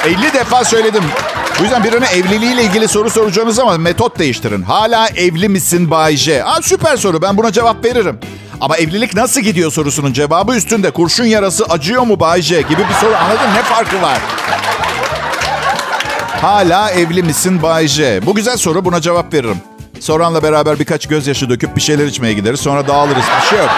Ee, 0.05 0.09
50 0.09 0.33
defa 0.33 0.63
söyledim. 0.63 1.03
Bu 1.59 1.63
yüzden 1.63 1.83
birine 1.83 2.05
evliliğiyle 2.05 2.63
ilgili 2.63 2.87
soru 2.87 3.09
soracağınız 3.09 3.55
zaman 3.55 3.81
metot 3.81 4.19
değiştirin. 4.19 4.63
Hala 4.63 5.07
evli 5.07 5.49
misin 5.49 5.91
Bay 5.91 6.15
J? 6.15 6.43
Aa, 6.43 6.61
süper 6.61 6.97
soru 6.97 7.21
ben 7.21 7.37
buna 7.37 7.51
cevap 7.51 7.85
veririm. 7.85 8.19
Ama 8.61 8.77
evlilik 8.77 9.15
nasıl 9.15 9.41
gidiyor 9.41 9.71
sorusunun 9.71 10.13
cevabı 10.13 10.55
üstünde. 10.55 10.91
Kurşun 10.91 11.25
yarası 11.25 11.65
acıyor 11.65 12.03
mu 12.03 12.19
Bay 12.19 12.41
J 12.41 12.61
gibi 12.61 12.81
bir 12.89 12.93
soru 13.01 13.15
anladın 13.15 13.53
Ne 13.55 13.61
farkı 13.61 14.01
var? 14.01 14.17
Hala 16.41 16.91
evli 16.91 17.23
misin 17.23 17.61
Bay 17.61 17.87
J? 17.87 18.25
Bu 18.25 18.35
güzel 18.35 18.57
soru 18.57 18.85
buna 18.85 19.01
cevap 19.01 19.33
veririm. 19.33 19.57
Soranla 19.99 20.43
beraber 20.43 20.79
birkaç 20.79 21.07
gözyaşı 21.07 21.49
döküp 21.49 21.75
bir 21.75 21.81
şeyler 21.81 22.05
içmeye 22.05 22.33
gideriz. 22.33 22.59
Sonra 22.59 22.87
dağılırız. 22.87 23.23
Bir 23.41 23.47
şey 23.49 23.59
yok. 23.59 23.69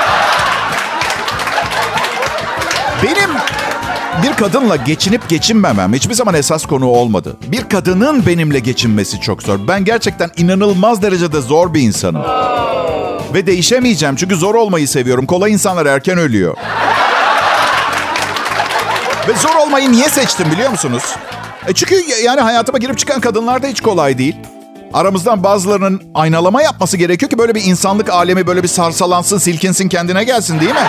Bir 4.23 4.34
kadınla 4.34 4.75
geçinip 4.75 5.29
geçinmemem 5.29 5.93
hiçbir 5.93 6.13
zaman 6.13 6.36
esas 6.36 6.65
konu 6.65 6.86
olmadı. 6.86 7.38
Bir 7.47 7.69
kadının 7.69 8.25
benimle 8.25 8.60
geçinmesi 8.60 9.21
çok 9.21 9.43
zor. 9.43 9.60
Ben 9.67 9.86
gerçekten 9.86 10.29
inanılmaz 10.38 11.01
derecede 11.01 11.41
zor 11.41 11.73
bir 11.73 11.82
insanım. 11.82 12.23
Ve 13.34 13.47
değişemeyeceğim 13.47 14.15
çünkü 14.15 14.36
zor 14.36 14.55
olmayı 14.55 14.88
seviyorum. 14.88 15.25
Kolay 15.25 15.51
insanlar 15.51 15.86
erken 15.86 16.17
ölüyor. 16.17 16.58
Ve 19.27 19.34
zor 19.36 19.55
olmayı 19.55 19.91
niye 19.91 20.10
seçtim 20.10 20.51
biliyor 20.51 20.69
musunuz? 20.69 21.03
E 21.67 21.73
çünkü 21.73 21.95
yani 22.23 22.41
hayatıma 22.41 22.77
girip 22.77 22.97
çıkan 22.97 23.21
kadınlar 23.21 23.63
da 23.63 23.67
hiç 23.67 23.82
kolay 23.82 24.17
değil. 24.17 24.36
Aramızdan 24.93 25.43
bazılarının 25.43 26.01
aynalama 26.15 26.62
yapması 26.62 26.97
gerekiyor 26.97 27.29
ki 27.29 27.38
böyle 27.38 27.55
bir 27.55 27.63
insanlık 27.63 28.10
alemi 28.10 28.47
böyle 28.47 28.63
bir 28.63 28.67
sarsalansın, 28.67 29.38
silkinsin, 29.38 29.89
kendine 29.89 30.23
gelsin 30.23 30.60
değil 30.60 30.71
mi? 30.71 30.88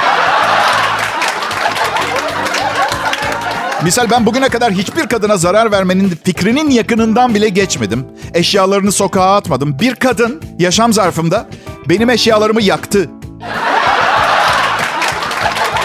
Misal 3.84 4.10
ben 4.10 4.26
bugüne 4.26 4.48
kadar 4.48 4.72
hiçbir 4.72 5.06
kadına 5.06 5.36
zarar 5.36 5.72
vermenin 5.72 6.18
fikrinin 6.24 6.70
yakınından 6.70 7.34
bile 7.34 7.48
geçmedim. 7.48 8.06
Eşyalarını 8.34 8.92
sokağa 8.92 9.34
atmadım. 9.36 9.78
Bir 9.80 9.94
kadın 9.94 10.42
yaşam 10.58 10.92
zarfımda 10.92 11.46
benim 11.88 12.10
eşyalarımı 12.10 12.62
yaktı. 12.62 13.10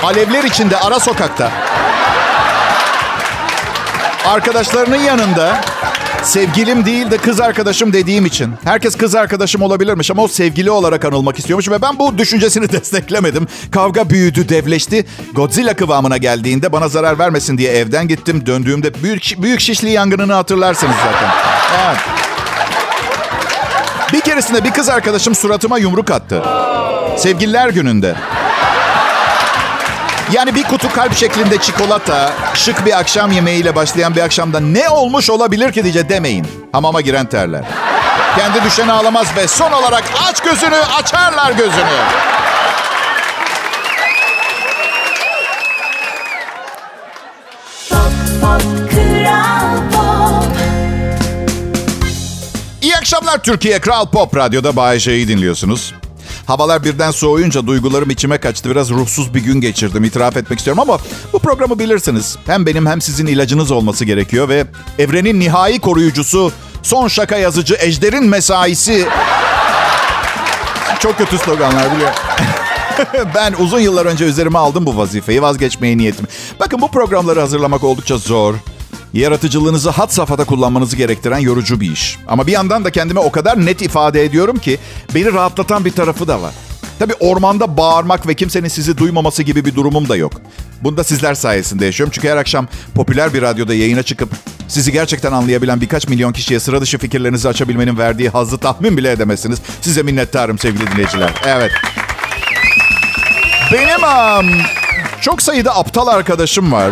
Alevler 0.03 0.43
içinde 0.43 0.77
ara 0.77 0.99
sokakta. 0.99 1.51
Arkadaşlarının 4.25 4.95
yanında 4.97 5.61
sevgilim 6.25 6.85
değil 6.85 7.11
de 7.11 7.17
kız 7.17 7.41
arkadaşım 7.41 7.93
dediğim 7.93 8.25
için. 8.25 8.53
Herkes 8.63 8.95
kız 8.95 9.15
arkadaşım 9.15 9.61
olabilirmiş 9.61 10.11
ama 10.11 10.23
o 10.23 10.27
sevgili 10.27 10.71
olarak 10.71 11.05
anılmak 11.05 11.39
istiyormuş 11.39 11.69
ve 11.69 11.81
ben 11.81 11.99
bu 11.99 12.17
düşüncesini 12.17 12.69
desteklemedim. 12.71 13.47
Kavga 13.71 14.09
büyüdü, 14.09 14.49
devleşti. 14.49 15.05
Godzilla 15.33 15.75
kıvamına 15.75 16.17
geldiğinde 16.17 16.71
bana 16.71 16.87
zarar 16.87 17.19
vermesin 17.19 17.57
diye 17.57 17.71
evden 17.71 18.07
gittim. 18.07 18.45
Döndüğümde 18.45 19.03
büyük 19.03 19.23
büyük 19.37 19.59
şişli 19.59 19.89
yangınını 19.89 20.33
hatırlarsınız 20.33 20.95
zaten. 20.95 21.29
Evet. 21.85 21.99
Bir 24.13 24.21
keresinde 24.21 24.63
bir 24.63 24.71
kız 24.71 24.89
arkadaşım 24.89 25.35
suratıma 25.35 25.77
yumruk 25.77 26.11
attı. 26.11 26.43
Sevgililer 27.17 27.69
gününde. 27.69 28.15
Yani 30.33 30.55
bir 30.55 30.63
kutu 30.63 30.93
kalp 30.93 31.15
şeklinde 31.15 31.57
çikolata, 31.57 32.33
şık 32.53 32.85
bir 32.85 32.99
akşam 32.99 33.31
yemeğiyle 33.31 33.75
başlayan 33.75 34.15
bir 34.15 34.21
akşamda 34.21 34.59
ne 34.59 34.89
olmuş 34.89 35.29
olabilir 35.29 35.71
ki 35.71 35.83
diye 35.83 36.09
demeyin. 36.09 36.47
Hamama 36.71 37.01
giren 37.01 37.25
terler. 37.25 37.63
Kendi 38.37 38.63
düşeni 38.63 38.91
ağlamaz 38.91 39.27
ve 39.37 39.47
son 39.47 39.71
olarak 39.71 40.03
aç 40.29 40.39
gözünü 40.43 40.75
açarlar 40.75 41.51
gözünü. 41.51 41.95
Pop, 47.89 48.11
pop, 48.41 48.61
Kral 48.91 49.77
Pop. 49.91 50.57
İyi 52.81 52.95
akşamlar 52.95 53.43
Türkiye 53.43 53.79
Kral 53.79 54.05
Pop 54.05 54.35
Radyo'da 54.35 54.75
Bay 54.75 54.99
J'yi 54.99 55.27
dinliyorsunuz. 55.27 55.93
Havalar 56.45 56.83
birden 56.83 57.11
soğuyunca 57.11 57.67
duygularım 57.67 58.09
içime 58.09 58.37
kaçtı. 58.37 58.69
Biraz 58.69 58.89
ruhsuz 58.89 59.33
bir 59.33 59.39
gün 59.39 59.61
geçirdim 59.61 60.03
itiraf 60.03 60.37
etmek 60.37 60.59
istiyorum 60.59 60.81
ama 60.81 60.99
bu 61.33 61.39
programı 61.39 61.79
bilirsiniz. 61.79 62.37
Hem 62.45 62.65
benim 62.65 62.85
hem 62.85 63.01
sizin 63.01 63.27
ilacınız 63.27 63.71
olması 63.71 64.05
gerekiyor 64.05 64.49
ve 64.49 64.65
evrenin 64.99 65.39
nihai 65.39 65.79
koruyucusu, 65.79 66.51
son 66.83 67.07
şaka 67.07 67.37
yazıcı, 67.37 67.75
ejderin 67.79 68.25
mesaisi... 68.25 69.05
Çok 70.99 71.17
kötü 71.17 71.37
sloganlar 71.37 71.95
biliyorum. 71.95 72.15
ben 73.35 73.53
uzun 73.59 73.79
yıllar 73.79 74.05
önce 74.05 74.25
üzerime 74.25 74.57
aldım 74.57 74.85
bu 74.85 74.97
vazifeyi. 74.97 75.41
Vazgeçmeye 75.41 75.97
niyetim. 75.97 76.27
Bakın 76.59 76.81
bu 76.81 76.91
programları 76.91 77.39
hazırlamak 77.39 77.83
oldukça 77.83 78.17
zor. 78.17 78.55
Yaratıcılığınızı 79.13 79.89
hat 79.89 80.13
safhada 80.13 80.43
kullanmanızı 80.43 80.95
gerektiren 80.95 81.39
yorucu 81.39 81.79
bir 81.79 81.91
iş. 81.91 82.17
Ama 82.27 82.47
bir 82.47 82.51
yandan 82.51 82.85
da 82.85 82.91
kendime 82.91 83.19
o 83.19 83.31
kadar 83.31 83.65
net 83.65 83.81
ifade 83.81 84.23
ediyorum 84.23 84.57
ki 84.57 84.77
beni 85.15 85.33
rahatlatan 85.33 85.85
bir 85.85 85.91
tarafı 85.91 86.27
da 86.27 86.41
var. 86.41 86.53
Tabii 86.99 87.13
ormanda 87.19 87.77
bağırmak 87.77 88.27
ve 88.27 88.33
kimsenin 88.33 88.67
sizi 88.67 88.97
duymaması 88.97 89.43
gibi 89.43 89.65
bir 89.65 89.75
durumum 89.75 90.09
da 90.09 90.15
yok. 90.15 90.33
Bunu 90.81 90.97
da 90.97 91.03
sizler 91.03 91.33
sayesinde 91.33 91.85
yaşıyorum. 91.85 92.11
Çünkü 92.15 92.29
her 92.29 92.37
akşam 92.37 92.67
popüler 92.95 93.33
bir 93.33 93.41
radyoda 93.41 93.73
yayına 93.73 94.03
çıkıp 94.03 94.29
sizi 94.67 94.91
gerçekten 94.91 95.31
anlayabilen 95.31 95.81
birkaç 95.81 96.07
milyon 96.07 96.33
kişiye 96.33 96.59
sıra 96.59 96.81
dışı 96.81 96.97
fikirlerinizi 96.97 97.49
açabilmenin 97.49 97.97
verdiği 97.97 98.29
hazzı 98.29 98.57
tahmin 98.57 98.97
bile 98.97 99.11
edemezsiniz. 99.11 99.59
Size 99.81 100.03
minnettarım 100.03 100.59
sevgili 100.59 100.91
dinleyiciler. 100.91 101.33
Evet. 101.45 101.71
Benim 103.73 104.03
am, 104.03 104.45
çok 105.21 105.41
sayıda 105.41 105.75
aptal 105.75 106.07
arkadaşım 106.07 106.71
var. 106.71 106.91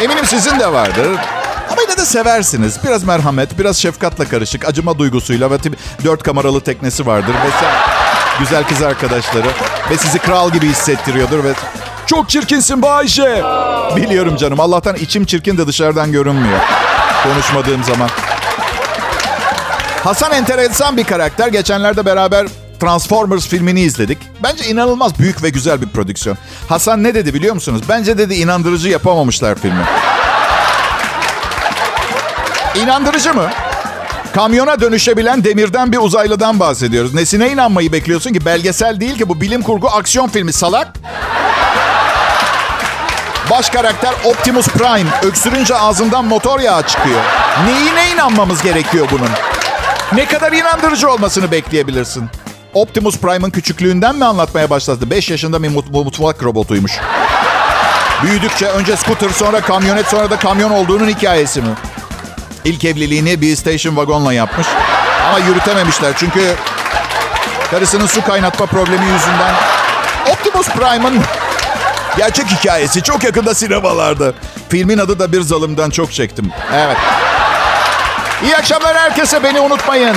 Eminim 0.00 0.26
sizin 0.26 0.60
de 0.60 0.72
vardır. 0.72 1.08
Ama 1.72 1.82
yine 1.82 1.96
de 1.96 2.04
seversiniz. 2.04 2.78
Biraz 2.84 3.04
merhamet, 3.04 3.58
biraz 3.58 3.76
şefkatle 3.76 4.24
karışık, 4.24 4.68
acıma 4.68 4.98
duygusuyla 4.98 5.50
ve 5.50 5.58
dört 6.04 6.22
kameralı 6.22 6.60
teknesi 6.60 7.06
vardır. 7.06 7.34
Ve 7.34 7.50
sen, 7.60 7.72
güzel 8.38 8.64
kız 8.64 8.82
arkadaşları 8.82 9.46
ve 9.90 9.96
sizi 9.96 10.18
kral 10.18 10.50
gibi 10.50 10.66
hissettiriyordur 10.68 11.44
ve 11.44 11.52
Çok 12.06 12.30
çirkinsin 12.30 12.82
Bayşe. 12.82 13.42
biliyorum 13.96 14.36
canım 14.36 14.60
Allah'tan 14.60 14.96
içim 14.96 15.24
çirkin 15.24 15.58
de 15.58 15.66
dışarıdan 15.66 16.12
görünmüyor. 16.12 16.58
Konuşmadığım 17.22 17.84
zaman. 17.84 18.08
Hasan 20.04 20.32
enteresan 20.32 20.96
bir 20.96 21.04
karakter. 21.04 21.48
Geçenlerde 21.48 22.06
beraber 22.06 22.46
Transformers 22.80 23.48
filmini 23.48 23.80
izledik. 23.80 24.18
Bence 24.42 24.64
inanılmaz 24.64 25.18
büyük 25.18 25.42
ve 25.42 25.50
güzel 25.50 25.82
bir 25.82 25.88
prodüksiyon. 25.88 26.38
Hasan 26.68 27.02
ne 27.02 27.14
dedi 27.14 27.34
biliyor 27.34 27.54
musunuz? 27.54 27.82
Bence 27.88 28.18
dedi 28.18 28.34
inandırıcı 28.34 28.88
yapamamışlar 28.88 29.58
filmi. 29.58 29.84
İnandırıcı 32.74 33.34
mı? 33.34 33.50
Kamyona 34.34 34.80
dönüşebilen 34.80 35.44
demirden 35.44 35.92
bir 35.92 35.98
uzaylıdan 35.98 36.60
bahsediyoruz. 36.60 37.14
Nesine 37.14 37.50
inanmayı 37.50 37.92
bekliyorsun 37.92 38.32
ki? 38.32 38.44
Belgesel 38.44 39.00
değil 39.00 39.18
ki 39.18 39.28
bu 39.28 39.40
bilim 39.40 39.62
kurgu 39.62 39.88
aksiyon 39.88 40.28
filmi 40.28 40.52
salak. 40.52 40.88
Baş 43.50 43.70
karakter 43.70 44.14
Optimus 44.24 44.68
Prime. 44.68 45.10
Öksürünce 45.22 45.74
ağzından 45.74 46.24
motor 46.24 46.60
yağı 46.60 46.82
çıkıyor. 46.82 47.20
Neyine 47.66 48.12
inanmamız 48.14 48.62
gerekiyor 48.62 49.08
bunun? 49.10 49.30
Ne 50.12 50.26
kadar 50.26 50.52
inandırıcı 50.52 51.10
olmasını 51.10 51.50
bekleyebilirsin? 51.50 52.24
Optimus 52.80 53.18
Prime'ın 53.18 53.50
küçüklüğünden 53.50 54.16
mi 54.16 54.24
anlatmaya 54.24 54.70
başladı? 54.70 55.10
5 55.10 55.30
yaşında 55.30 55.62
bir 55.62 55.68
mut- 55.68 55.90
mutfak 56.04 56.42
robotuymuş. 56.42 56.92
Büyüdükçe 58.22 58.66
önce 58.66 58.96
scooter 58.96 59.28
sonra 59.30 59.60
kamyonet 59.60 60.06
sonra 60.06 60.30
da 60.30 60.38
kamyon 60.38 60.70
olduğunun 60.70 61.08
hikayesi 61.08 61.62
mi? 61.62 61.68
İlk 62.64 62.84
evliliğini 62.84 63.40
bir 63.40 63.56
station 63.56 63.94
wagonla 63.94 64.32
yapmış. 64.32 64.66
Ama 65.28 65.38
yürütememişler 65.38 66.12
çünkü 66.16 66.54
karısının 67.70 68.06
su 68.06 68.24
kaynatma 68.24 68.66
problemi 68.66 69.04
yüzünden 69.04 69.54
Optimus 70.32 70.68
Prime'ın 70.68 71.22
gerçek 72.16 72.46
hikayesi 72.46 73.02
çok 73.02 73.24
yakında 73.24 73.54
sinemalarda. 73.54 74.32
Filmin 74.68 74.98
adı 74.98 75.18
da 75.18 75.32
Bir 75.32 75.40
Zalım'dan 75.40 75.90
çok 75.90 76.12
çektim. 76.12 76.50
Evet. 76.74 76.96
İyi 78.44 78.56
akşamlar 78.56 78.96
herkese 78.96 79.42
beni 79.42 79.60
unutmayın. 79.60 80.16